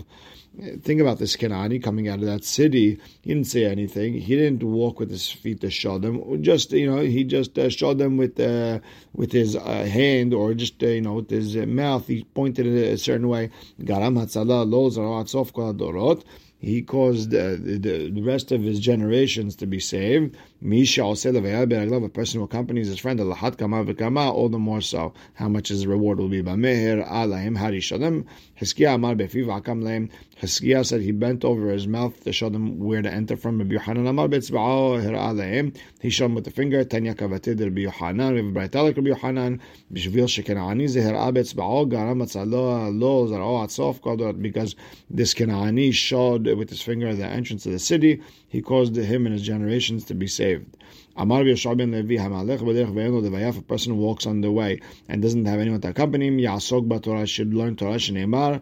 Think 0.81 1.01
about 1.01 1.19
this 1.19 1.35
Kenani 1.35 1.83
coming 1.83 2.07
out 2.07 2.17
of 2.17 2.25
that 2.25 2.43
city. 2.43 2.99
He 3.21 3.31
didn't 3.31 3.45
say 3.45 3.65
anything. 3.65 4.15
He 4.15 4.35
didn't 4.35 4.63
walk 4.63 4.99
with 4.99 5.11
his 5.11 5.31
feet 5.31 5.61
to 5.61 5.69
show 5.69 5.99
them. 5.99 6.41
Just 6.41 6.71
you 6.71 6.89
know, 6.89 7.01
he 7.01 7.23
just 7.25 7.59
uh, 7.59 7.69
showed 7.69 7.99
them 7.99 8.17
with 8.17 8.39
uh, 8.39 8.79
with 9.13 9.31
his 9.31 9.55
uh, 9.55 9.61
hand 9.83 10.33
or 10.33 10.55
just 10.55 10.81
uh, 10.81 10.87
you 10.87 11.01
know 11.01 11.13
with 11.13 11.29
his 11.29 11.55
mouth. 11.55 12.07
He 12.07 12.23
pointed 12.23 12.65
it 12.65 12.91
a 12.91 12.97
certain 12.97 13.27
way. 13.27 13.51
Garam 13.81 14.17
hatzala 14.17 14.67
lo 14.67 14.89
zarot 14.89 15.53
kol 15.53 15.75
dorot 15.75 16.23
he 16.59 16.81
caused 16.81 17.33
uh, 17.33 17.51
the, 17.59 18.09
the, 18.11 18.21
rest 18.21 18.51
of 18.51 18.63
his 18.63 18.79
generations 18.79 19.55
to 19.57 19.67
be 19.67 19.79
saved. 19.79 20.35
Misha 20.64 21.02
a 21.04 22.08
person 22.08 22.38
who 22.38 22.44
accompanies 22.44 22.86
his 22.86 23.00
friend, 23.00 23.20
all 23.20 24.48
the 24.48 24.58
more 24.60 24.80
so. 24.80 25.12
How 25.34 25.48
much 25.48 25.68
his 25.68 25.88
reward 25.88 26.18
will 26.20 26.28
be? 26.28 26.40
Bameher 26.40 27.04
alayim 27.04 27.58
harishadim. 27.58 28.24
Hiskiah 28.60 28.94
amar 28.94 29.16
befiv 29.16 29.46
akam 29.46 29.82
leim. 29.82 30.08
Hiskiah 30.40 30.86
said 30.86 31.00
he 31.00 31.10
bent 31.10 31.44
over 31.44 31.70
his 31.70 31.88
mouth 31.88 32.22
to 32.22 32.32
show 32.32 32.48
them 32.48 32.78
where 32.78 33.02
to 33.02 33.12
enter 33.12 33.36
from. 33.36 33.58
Rabbi 33.58 33.74
amar 33.86 34.28
betzba'o 34.28 35.02
her 35.02 35.10
alayim. 35.10 35.76
He 36.00 36.10
showed 36.10 36.26
them 36.26 36.36
with 36.36 36.44
the 36.44 36.52
finger. 36.52 36.84
Tanya 36.84 37.16
kavatid 37.16 37.60
Rabbi 37.60 37.80
Yohanan. 37.80 38.52
Bright 38.52 38.72
like 38.76 38.96
Rabbi 38.96 39.08
Yohanan. 39.08 39.60
Bishvil 39.92 40.28
shekenani 40.28 40.84
zeher 40.84 41.14
betzba'o 41.32 41.90
garam 41.90 42.22
atzalo 42.22 42.96
lo 42.96 43.26
zaro 43.26 43.64
atzof 43.64 44.40
because 44.40 44.76
this 45.10 45.34
Kenani 45.34 45.92
showed 45.92 46.46
with 46.46 46.70
his 46.70 46.82
finger 46.82 47.14
the 47.14 47.26
entrance 47.26 47.66
of 47.66 47.72
the 47.72 47.78
city. 47.78 48.22
He 48.52 48.60
caused 48.60 48.94
him 48.94 49.24
and 49.24 49.32
his 49.32 49.40
generations 49.40 50.04
to 50.04 50.14
be 50.14 50.26
saved. 50.26 50.76
Amar 51.16 51.42
ben 51.42 51.54
Levi 51.54 52.16
Hamalech. 52.16 53.58
A 53.58 53.62
person 53.62 53.96
walks 53.96 54.26
on 54.26 54.42
the 54.42 54.52
way 54.52 54.78
and 55.08 55.22
doesn't 55.22 55.46
have 55.46 55.58
anyone 55.58 55.80
to 55.80 55.88
accompany 55.88 56.26
him, 56.26 56.36
Yasok 56.36 56.86
b'Torah 56.86 57.26
should 57.26 57.54
learn 57.54 57.76
Torah. 57.76 57.96
Shneimar 57.96 58.60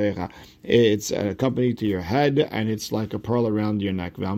him. 0.00 0.28
It's 0.64 1.10
a 1.10 1.34
company 1.34 1.74
to 1.74 1.86
your 1.86 2.00
head 2.00 2.48
and 2.50 2.70
it's 2.70 2.92
like 2.92 3.12
a 3.12 3.18
pearl 3.18 3.46
around 3.46 3.82
your 3.82 3.92
neck. 3.92 4.14
Because 4.16 4.30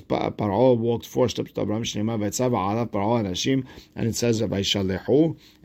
Paro 0.00 0.76
walked 0.76 1.06
four 1.06 1.28
steps 1.30 1.52
to 1.52 1.62
Abraham. 1.62 1.84
Shneimar 1.84 2.18
v'etzav 2.18 2.50
alav 2.50 2.90
Paro 2.90 3.22
anashim 3.22 3.64
and 3.96 4.06
it 4.08 4.14
says 4.14 4.42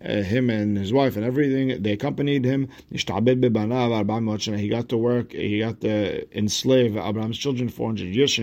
v'yishalechu 0.03 0.25
him 0.25 0.49
and 0.49 0.77
and 0.77 0.77
his 0.77 0.93
wife 0.93 1.15
and 1.15 1.25
everything. 1.25 1.81
They 1.81 1.93
accompanied 1.93 2.45
him. 2.45 2.67
He 2.91 4.67
got 4.69 4.89
to 4.89 4.97
work. 4.97 5.31
He 5.33 5.59
got 5.59 5.81
to 5.81 6.37
enslave 6.37 6.97
Abraham's 6.97 7.37
children 7.37 7.69
400 7.69 8.15
years. 8.15 8.37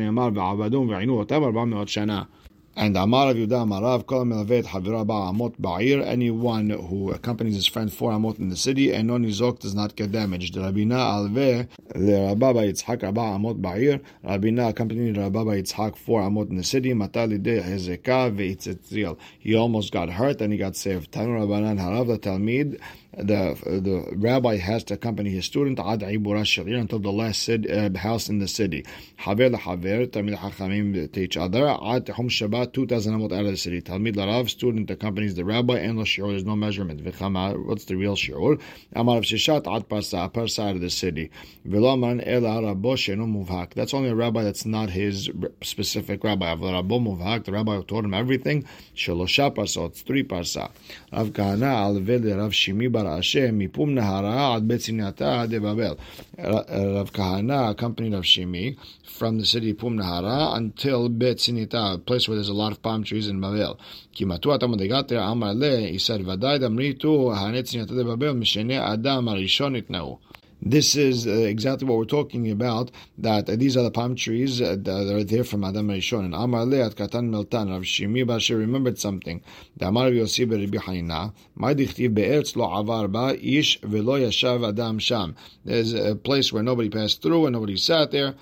And 2.77 2.97
Amar 2.97 3.31
of 3.31 3.37
Yudah 3.37 3.65
Amarav 3.65 4.05
Kol 4.05 4.25
Melavet 4.25 4.65
Havira 4.65 5.07
Amot 5.07 5.55
Ba'ir. 5.61 6.05
Anyone 6.05 6.71
who 6.71 7.13
accompanies 7.13 7.55
his 7.55 7.69
friend 7.69 7.93
four 7.93 8.11
Amot 8.11 8.41
in 8.41 8.49
the 8.49 8.57
city 8.57 8.93
and 8.93 9.07
no 9.07 9.15
nizok 9.15 9.61
does 9.61 9.77
not 9.77 9.95
get 9.95 10.11
damaged. 10.11 10.57
Rabina 10.57 10.97
Alve 10.97 11.69
Le 11.95 12.27
Rabba 12.35 12.53
Yitzhak 12.53 13.03
Rabba 13.03 13.21
Amot 13.21 13.61
Ba'ir. 13.61 14.01
Rabina 14.25 14.71
accompanied 14.71 15.17
Rabba 15.17 15.45
Yitzhak 15.45 15.97
four 15.97 16.23
Amot 16.23 16.51
in 16.51 16.57
the 16.57 16.65
city. 16.65 16.93
Matali 16.93 17.41
De 17.41 17.63
Hezekah 17.63 18.35
Ve'itzetzriel. 18.37 19.17
He 19.39 19.55
almost 19.55 19.93
got 19.93 20.11
hurt 20.11 20.41
and 20.41 20.53
he 20.53 20.59
got 20.59 20.75
saved. 20.75 21.13
Tanu 21.13 21.39
Rabbanan 21.39 21.79
Harav 21.79 22.09
the 22.09 22.19
Talmid 22.19 22.81
the 23.17 23.57
the 23.65 24.17
rabbi 24.17 24.57
has 24.57 24.85
to 24.85 24.95
accompany 24.95 25.31
his 25.31 25.45
student 25.45 25.79
ad 25.79 26.03
until 26.03 26.99
the 26.99 27.13
last 27.13 27.43
city, 27.43 27.71
uh, 27.71 27.97
house 27.97 28.29
in 28.29 28.39
the 28.39 28.49
city. 28.49 28.85
Haver 29.17 29.51
lahaver, 29.51 30.07
Talmid 30.07 30.37
Hachamim 30.37 31.13
to 31.13 31.21
each 31.21 31.37
other. 31.37 31.69
Ad 31.69 32.09
Hum 32.09 32.29
Shabbat, 32.29 32.73
2,000 32.73 33.15
amot 33.15 33.33
out 33.33 33.45
of 33.45 33.53
the 33.53 33.57
city. 33.57 33.81
Talmid 33.81 34.15
larav, 34.15 34.51
student 34.51 34.91
accompanies 34.91 35.35
the 35.35 35.45
rabbi, 35.45 35.79
and 35.79 35.99
la 35.99 36.05
shiur, 36.05 36.31
there's 36.31 36.45
no 36.45 36.57
measurement. 36.57 37.05
V'chama, 37.05 37.65
what's 37.67 37.85
the 37.85 37.97
real 37.97 38.17
shiur? 38.17 38.61
Amar 38.95 39.19
of 39.19 39.25
Shishat, 39.25 39.73
ad 39.73 39.89
parsa, 39.89 40.33
parsa 40.33 40.71
out 40.71 40.77
of 40.77 40.81
the 40.81 40.91
city. 40.91 41.31
V'lo 41.67 41.99
man 41.99 42.21
ela 42.21 42.63
rabbo 42.63 42.95
sheno 42.97 43.27
muvhak. 43.27 43.75
That's 43.75 43.95
only 43.95 44.11
a 44.11 44.15
rabbi 44.15 44.43
that's 44.43 44.67
not 44.67 44.91
his 44.91 45.31
specific 45.63 46.25
rabbi. 46.25 46.55
Rabbo 46.55 47.01
muvhak, 47.01 47.45
the 47.45 47.53
rabbi 47.53 47.77
who 47.77 47.85
taught 47.85 48.05
him 48.05 48.15
everything. 48.15 48.65
Shalosha 48.97 49.55
parsa, 49.55 49.89
it's 49.89 50.03
three 50.03 50.25
parsa. 50.25 50.71
Rav 51.13 51.31
Kahana, 51.31 51.73
al 51.75 51.95
Rav 51.95 52.53
Shimi 52.53 52.91
bar 53.05 53.19
Ashi, 53.21 53.51
mipum 53.51 53.95
nahara 53.95 54.57
ad 54.57 54.69
betzinata 54.69 55.49
de 55.49 55.61
Babel. 55.61 55.99
Uh, 56.39 56.63
Rav 56.97 57.13
Kahana 57.13 57.71
accompanied 57.71 58.13
Rav 58.13 58.25
Shimi 58.25 58.77
from 59.15 59.39
the 59.39 59.47
city 59.47 59.73
Pum 59.73 59.97
Nahara 59.97 60.57
until 60.57 61.09
Bet 61.09 61.37
Sinita, 61.37 61.95
a 61.95 61.99
place 61.99 62.27
where 62.29 62.35
there's 62.35 62.49
a 62.49 62.55
lot 62.55 62.73
of 62.73 62.83
palm 62.83 63.05
trees 63.05 63.29
in 63.29 63.41
Babel. 63.41 63.79
Kimatu 64.15 64.55
atam 64.55 64.71
when 64.71 64.79
they 64.79 64.89
got 64.89 65.09
there, 65.09 65.21
Amar 65.21 65.55
le, 65.55 65.81
he 65.81 65.99
said, 65.99 66.21
Vadai 66.23 66.59
damritu 66.59 67.35
hanet 67.37 67.65
Sinita 67.65 67.97
de 67.97 68.05
Babel, 68.05 68.35
mishene 68.35 68.81
adam 68.81 69.27
arishon 69.27 69.81
itnau. 69.81 70.19
This 70.67 70.97
is 70.97 71.27
uh, 71.27 71.31
exactly 71.31 71.87
what 71.87 71.99
we're 71.99 72.07
talking 72.07 72.51
about. 72.51 72.91
That 73.19 73.51
uh, 73.51 73.57
these 73.57 73.77
are 73.77 73.83
the 73.83 73.91
palm 73.91 74.17
trees 74.17 74.63
uh, 74.63 74.77
that 74.81 75.15
are 75.15 75.23
there 75.23 75.45
from 75.45 75.63
Adam 75.63 75.89
Rishon. 75.89 76.25
And 76.25 76.35
Amar 76.35 76.65
Leat 76.65 76.97
Katan 76.97 77.29
Meltan 77.29 77.69
Rav 77.71 77.83
Shimi 77.83 78.27
Basher 78.27 78.57
remembered 78.57 78.99
something. 78.99 79.43
The 79.77 79.89
Amar 79.89 80.09
Yossi 80.09 80.51
Rabbi 80.51 80.79
Haina. 80.79 81.35
My 81.55 81.75
dichtiv 81.75 82.15
be'eretz 82.15 82.57
lo 82.57 82.65
avar 82.65 83.09
ba 83.09 83.37
ish 83.39 83.79
velo 83.83 84.19
yashav 84.19 84.67
adam 84.67 84.99
sham. 84.99 85.37
There's 85.67 85.93
a 85.93 86.17
place 86.17 86.51
where 86.51 86.63
nobody 86.63 86.89
passed 86.89 87.21
through 87.21 87.45
and 87.45 87.53
nobody 87.53 87.77
sat 87.77 88.11
there. 88.11 88.35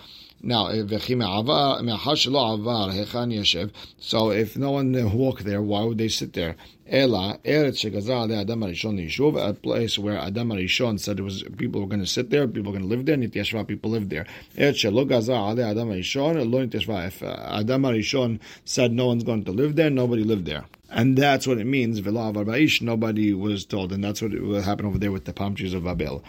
Now, 0.44 0.66
so 0.66 0.82
if 4.30 4.56
no 4.56 4.72
one 4.72 5.12
walked 5.16 5.44
there, 5.44 5.62
why 5.62 5.84
would 5.84 5.98
they 5.98 6.08
sit 6.08 6.32
there? 6.32 6.56
Ela, 6.88 7.38
Adam 7.44 8.60
a 9.36 9.54
place 9.54 9.96
where 9.98 10.18
Adam 10.18 10.50
Arishon 10.50 10.98
said 10.98 11.20
it 11.20 11.22
was 11.22 11.44
people 11.56 11.80
were 11.80 11.86
going 11.86 12.00
to 12.00 12.06
sit 12.06 12.30
there, 12.30 12.48
people 12.48 12.72
were 12.72 12.78
going 12.78 12.90
to 12.90 12.94
live 12.94 13.06
there, 13.06 13.16
Nityashva 13.16 13.68
people 13.68 13.92
lived 13.92 14.10
there. 14.10 14.26
Gazar 15.04 15.52
Adam 15.52 15.90
Arishon, 15.90 16.50
Lo 16.50 16.58
uh, 17.22 17.60
Adam 17.60 17.82
Arishon 17.82 18.40
said 18.64 18.92
no 18.92 19.06
one's 19.06 19.22
going 19.22 19.44
to 19.44 19.52
live 19.52 19.76
there, 19.76 19.90
nobody 19.90 20.24
lived 20.24 20.46
there. 20.46 20.64
And 20.90 21.16
that's 21.16 21.46
what 21.46 21.58
it 21.58 21.66
means, 21.66 22.00
nobody 22.82 23.32
was 23.32 23.64
told, 23.64 23.92
and 23.92 24.02
that's 24.04 24.20
what 24.20 24.34
will 24.42 24.60
happen 24.60 24.84
over 24.84 24.98
there 24.98 25.12
with 25.12 25.24
the 25.24 25.32
palm 25.32 25.54
trees 25.54 25.72
of 25.72 25.84
Babel. 25.84 26.22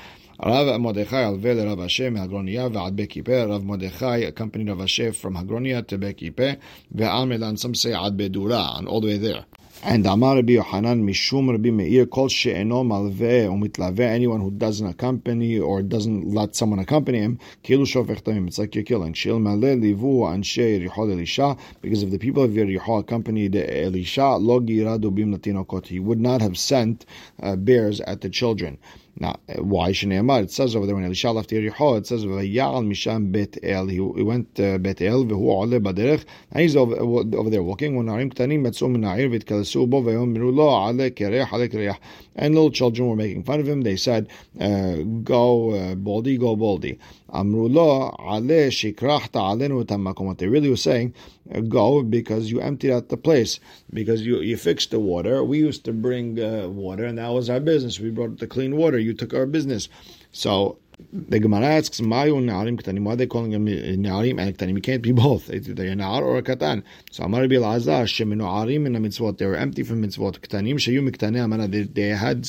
Rav 0.46 0.82
Mordechai 0.82 1.24
alve 1.24 1.56
Rav 1.56 1.78
Ashi 1.78 2.12
Hagronia 2.12 2.70
ve'ad 2.70 2.98
Bekipe. 2.98 3.48
Rav 3.50 3.64
Mordechai 3.64 4.18
accompanied 4.18 4.68
Rav 4.68 4.80
Ashi 4.80 5.16
from 5.16 5.36
Hagronia 5.36 5.88
to 5.88 5.98
Bekipe. 5.98 6.58
Ve'al 6.94 7.28
Melan, 7.28 7.58
some 7.58 7.74
say 7.74 7.94
ad 7.94 8.18
Bedura, 8.18 8.78
and 8.78 8.86
all 8.86 9.00
the 9.00 9.08
way 9.08 9.18
there. 9.18 9.46
And 9.86 10.06
Amar 10.06 10.36
Rabbi 10.36 10.54
Yohanan 10.54 11.06
Mishum 11.06 11.50
Rabbi 11.50 11.70
Meir 11.70 12.06
Kol 12.06 12.30
She'eno 12.30 12.84
Malveh 12.84 13.48
Umitlave 13.50 14.00
anyone 14.00 14.40
who 14.40 14.52
doesn't 14.52 14.88
accompany 14.88 15.60
or 15.60 15.82
doesn't 15.82 16.34
let 16.34 16.56
someone 16.56 16.80
accompany 16.80 17.20
him 17.20 17.38
Kilu 17.64 17.84
Shofech 17.84 18.22
Tamim 18.22 18.48
it's 18.48 18.58
like 18.58 18.76
you're 18.76 18.86
killing 18.86 19.12
Shil 19.12 19.42
Maleh 19.42 19.78
Livu 19.78 20.22
Anshe 20.22 20.80
Yerihol 20.80 21.12
Elisha 21.12 21.58
because 21.82 22.02
if 22.02 22.12
the 22.12 22.18
people 22.18 22.44
of 22.44 22.52
Yerihol 22.52 23.02
accompanied 23.02 23.58
Elisha 23.58 24.38
Lo 24.38 24.62
Giradu 24.62 25.14
Bim 25.14 25.38
Latinokot 25.38 25.88
he 25.88 26.00
would 26.00 26.22
not 26.22 26.40
have 26.40 26.58
sent 26.58 27.06
uh, 27.42 27.58
bears 27.58 28.00
at 28.02 28.22
the 28.22 28.30
children 28.30 28.78
now, 29.16 29.40
why 29.60 29.92
Shneimar? 29.92 30.44
It 30.44 30.52
says 30.52 30.76
over 30.76 30.88
there 30.88 30.96
when 30.96 31.04
Elisha 31.04 31.32
left 31.32 31.52
Yericho, 31.52 32.00
it 32.00 32.08
says 32.08 32.26
Vayal 32.26 32.84
Misham 32.84 33.32
Bet 33.32 33.58
El. 33.62 33.88
He 33.88 34.00
went 34.00 34.60
uh, 34.60 34.80
Bet 34.80 35.02
El 35.02 35.26
v'hu 35.26 35.38
ole 35.38 35.80
baderech, 35.80 36.26
and 36.52 36.62
he's 36.62 36.76
over, 36.76 36.96
over 36.96 37.50
there 37.52 37.62
walking. 37.62 37.96
When 37.96 38.08
Narim 38.08 38.34
Ktanim 38.34 38.62
Metzu 38.62 38.90
Min 38.90 39.02
Na'ir 39.02 39.30
v'tkalesu 39.30 39.88
bo 39.88 40.02
v'yomiru 40.02 40.54
lo 40.56 40.68
ale 40.68 41.12
kerech 41.12 41.54
ale 41.54 41.68
kerech. 41.68 41.98
And 42.36 42.56
little 42.56 42.72
children 42.72 43.08
were 43.08 43.16
making 43.16 43.44
fun 43.44 43.60
of 43.60 43.68
him. 43.68 43.82
They 43.82 43.98
said, 43.98 44.30
uh, 44.60 44.96
"Go 45.24 45.72
uh, 45.76 45.94
Baldy, 45.94 46.40
go 46.40 46.56
Baldy." 46.56 46.98
Amru 47.34 47.68
lo 47.68 48.16
ale 48.20 48.70
shikrachta 48.70 49.42
alenu 49.42 49.84
tamakom. 49.84 50.26
What 50.28 50.38
they 50.38 50.48
really 50.48 50.70
were 50.70 50.78
saying, 50.78 51.14
uh, 51.54 51.62
"Go 51.62 52.04
because 52.04 52.52
you 52.52 52.62
emptied 52.62 52.92
out 52.92 53.10
the 53.10 53.18
place, 53.18 53.60
because 53.92 54.22
you 54.22 54.40
you 54.40 54.56
fixed 54.56 54.92
the 54.92 55.00
water. 55.00 55.44
We 55.44 55.58
used 55.58 55.84
to 55.86 55.94
bring 55.94 56.40
uh, 56.40 56.68
water, 56.70 57.06
and 57.06 57.18
that 57.18 57.30
was 57.30 57.50
our 57.50 57.60
business. 57.60 58.00
We 58.00 58.12
brought 58.12 58.38
the 58.38 58.48
clean 58.48 58.78
water. 58.78 59.00
You 59.00 59.14
took 59.14 59.34
our 59.34 59.48
business." 59.48 59.90
So 60.32 60.78
the 61.12 61.40
Gemara 61.40 61.66
asks, 61.66 62.02
Mayu 62.02 62.42
Na'arim 62.44 62.80
Ketanim, 62.80 63.04
why 63.04 63.14
are 63.14 63.16
they 63.16 63.28
calling 63.28 63.52
them 63.52 63.66
Na'arim 63.66 64.40
and 64.40 64.58
Ketanim? 64.58 64.76
You 64.76 64.82
can't 64.82 65.02
be 65.02 65.12
both. 65.12 65.48
They're 65.48 65.58
a 65.58 65.96
Na'ar 65.96 66.22
or 66.22 66.38
a 66.38 66.44
Katan. 66.44 66.84
So 67.12 67.24
Amar 67.24 67.42
Rabbi 67.42 67.56
Elazar, 67.56 68.04
Sheminu 68.06 68.44
Arim 68.44 68.84
the 68.84 69.00
mitzvot, 69.00 69.38
they 69.38 69.46
were 69.46 69.56
empty 69.56 69.84
from 69.84 70.04
mitzvot. 70.04 70.40
Ketanim, 70.40 70.76
Shayu 70.76 71.08
Miktane 71.08 71.44
Amana, 71.44 71.68
they 71.68 72.10
had 72.10 72.48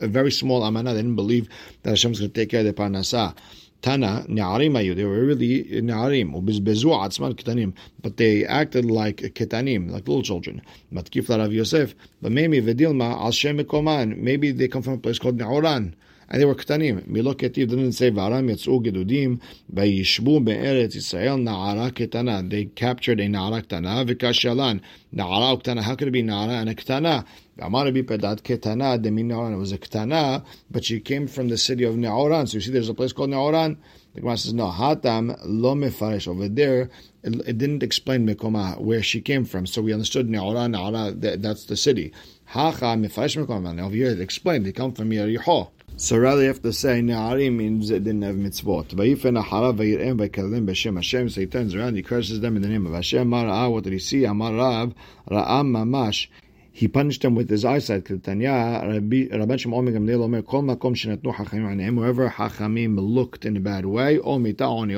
a 0.00 0.08
very 0.08 0.30
small 0.30 0.64
Amana, 0.64 0.94
they 0.94 1.02
didn't 1.02 1.16
believe 1.16 1.48
that 1.82 1.90
Hashem's 1.90 2.20
going 2.20 2.30
to 2.30 2.40
take 2.40 2.50
care 2.50 2.60
of 2.60 2.66
the 2.66 2.72
Parnasah. 2.72 3.34
Tana, 3.84 4.24
they 4.26 5.04
were 5.04 5.24
really 5.26 5.64
Na'arim, 5.64 6.32
Ubizbezu 6.32 6.86
Atzman 6.86 7.34
Ketanim, 7.34 7.74
but 8.00 8.16
they 8.16 8.46
acted 8.46 8.86
like 8.86 9.16
Ketanim, 9.18 9.90
like 9.90 10.08
little 10.08 10.22
children. 10.22 10.62
Rav 10.90 11.52
Yosef, 11.52 11.94
but 12.22 12.32
maybe 12.32 12.62
Vedilma, 12.62 13.12
Al 13.12 13.30
Shem 13.30 13.58
maybe 14.24 14.52
they 14.52 14.68
come 14.68 14.80
from 14.80 14.94
a 14.94 14.96
place 14.96 15.18
called 15.18 15.36
Na'oran 15.36 15.92
and 16.34 16.40
they 16.40 16.46
were 16.46 16.56
ktanim. 16.56 17.06
Milo 17.06 17.32
ketiv 17.32 17.68
didn't 17.68 17.92
say 17.92 18.10
v'aram 18.10 18.50
yatzu 18.50 18.84
gedudim 18.84 19.40
v'yishbu 19.72 20.44
be'eretz 20.44 20.96
Yisrael 20.96 21.40
na'ara 21.40 21.92
ketana. 21.92 22.50
They 22.50 22.64
captured 22.64 23.20
a 23.20 23.28
na'ara 23.28 23.62
ketana 23.62 24.04
v'kashalan. 24.04 24.80
Na'ara 25.14 25.62
ketana. 25.62 25.82
How 25.82 25.94
could 25.94 26.08
it 26.08 26.10
be 26.10 26.24
na'ara 26.24 26.60
and 26.60 26.70
a 26.70 26.74
ketana? 26.74 27.24
Amar 27.60 27.86
pedat 27.86 28.42
ketana 28.42 29.00
demin 29.00 29.26
na'oran. 29.26 29.52
It 29.52 29.58
was 29.58 29.70
a 29.70 29.78
ketana, 29.78 30.44
but 30.72 30.84
she 30.84 30.98
came 30.98 31.28
from 31.28 31.50
the 31.50 31.56
city 31.56 31.84
of 31.84 31.94
Na'oran. 31.94 32.48
So 32.48 32.56
you 32.56 32.62
see, 32.62 32.72
there's 32.72 32.88
a 32.88 32.94
place 32.94 33.12
called 33.12 33.30
Na'oran. 33.30 33.76
The 34.14 34.20
Gemara 34.22 34.36
says 34.36 34.54
no. 34.54 34.66
Hatam 34.72 35.38
lo 35.44 35.76
mefarish 35.76 36.26
over 36.26 36.48
there. 36.48 36.90
It, 37.22 37.34
it, 37.46 37.58
didn't 37.58 37.84
explain 37.84 38.26
mekoma 38.26 38.80
where 38.80 39.04
she 39.04 39.20
came 39.20 39.44
from, 39.44 39.66
so 39.66 39.82
we 39.82 39.92
understood 39.92 40.28
Na'oran. 40.28 40.74
Na'ara. 40.74 41.20
That, 41.20 41.42
that's 41.42 41.66
the 41.66 41.76
city. 41.76 42.12
Hacha 42.46 42.96
mefarish 42.96 43.40
mekoma. 43.40 43.72
Now 43.72 43.86
over 43.86 43.94
here 43.94 44.10
it 44.10 44.20
explained 44.20 44.66
they 44.66 44.72
come 44.72 44.92
from 44.92 45.10
Yericho. 45.10 45.70
So 45.96 46.18
rather 46.18 46.42
you 46.42 46.48
have 46.48 46.60
to 46.62 46.72
say 46.72 47.00
Na'arim 47.00 47.52
means 47.52 47.88
it 47.88 48.02
didn't 48.02 48.22
have 48.22 48.34
mitzvot. 48.34 48.88
Vayifen 48.88 49.40
Ahara 49.40 49.72
Vayirem 49.72 50.18
Vaykalim 50.18 50.66
B'Shem 50.66 50.96
Hashem. 50.96 51.28
So 51.28 51.40
he 51.40 51.46
turns 51.46 51.72
around, 51.72 51.94
he 51.94 52.02
curses 52.02 52.40
them 52.40 52.56
in 52.56 52.62
the 52.62 52.68
name 52.68 52.84
of 52.84 52.92
Hashem. 52.92 53.28
Mara'ah, 53.28 53.70
what 53.70 53.84
did 53.84 53.92
he 53.92 54.00
see? 54.00 54.24
Amar 54.24 54.54
Rav, 54.54 54.92
Ra'am 55.30 55.70
Mamash 55.70 56.26
he 56.76 56.88
punished 56.88 57.22
them 57.22 57.36
with 57.36 57.48
his 57.48 57.64
eyesight. 57.64 58.02
Shenatnu 58.04 58.42
Hachamim 62.32 62.98
looked 62.98 63.44
in 63.44 63.56
a 63.56 63.60
bad 63.60 63.86
way, 63.86 64.18
or 64.18 64.40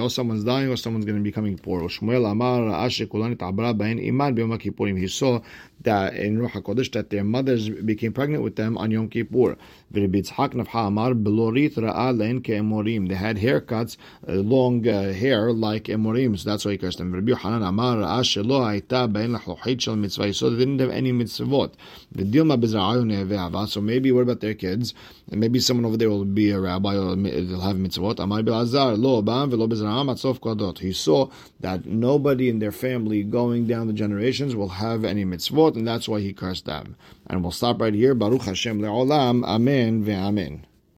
someone's 0.09 0.45
dying, 0.45 0.71
or 0.71 0.77
someone's 0.77 1.05
going 1.05 1.19
to 1.19 1.23
be 1.23 1.31
coming 1.31 1.59
poor. 1.59 1.83
He 1.83 1.89
saw 5.09 5.41
that 5.83 6.15
in 6.15 6.39
Ruach 6.39 6.53
HaKodesh 6.53 6.93
that 6.93 7.11
their 7.11 7.23
mothers 7.23 7.69
became 7.69 8.15
pregnant 8.15 8.43
with 8.43 8.57
them 8.57 8.79
on 8.79 8.91
Yom 8.91 9.11
Kippur. 9.11 9.59
They 9.91 10.01
had 10.01 10.15
haircuts, 13.37 13.99
uh, 14.27 14.33
long 14.33 14.89
uh, 14.89 15.13
hair 15.13 15.53
like 15.53 15.85
Emorim, 15.85 16.39
so 16.39 16.49
that's 16.49 16.65
why 16.65 16.71
he 16.73 16.79
cursed 16.79 16.97
them. 16.99 17.13
They 17.13 17.21
didn't 17.21 17.39
have 20.81 20.91
any 20.91 21.13
mitzvot. 21.13 21.66
Mitzvot. 22.15 23.69
So 23.69 23.81
maybe 23.81 24.13
what 24.13 24.23
about 24.23 24.41
their 24.41 24.55
kids? 24.55 24.95
And 25.31 25.41
maybe 25.41 25.59
someone 25.61 25.85
over 25.85 25.97
there 25.97 26.11
will 26.11 26.25
be 26.25 26.51
a 26.51 26.61
rabbi 26.61 26.97
or 26.97 27.17
they'll 27.17 27.61
have 27.61 27.77
mitzvot. 27.77 28.19
He 30.79 30.93
saw 30.93 31.31
that 31.61 31.87
nobody 31.87 32.49
in 32.49 32.59
their 32.59 32.73
family 32.73 33.23
going 33.23 33.67
down 33.67 33.87
the 33.87 33.93
generations 33.93 34.55
will 34.55 34.69
have 34.69 35.05
any 35.05 35.25
mitzvot, 35.25 35.77
and 35.77 35.87
that's 35.87 36.09
why 36.09 36.21
he 36.21 36.33
cursed 36.33 36.67
them. 36.67 36.97
And 37.27 37.43
we'll 37.43 37.53
stop 37.53 37.81
right 37.81 37.95
here. 37.95 38.15
Baruch 38.15 38.43
Hashem 38.43 38.81
le'olam. 38.81 39.45
Amen 39.45 40.05
ve'amen. 40.05 40.61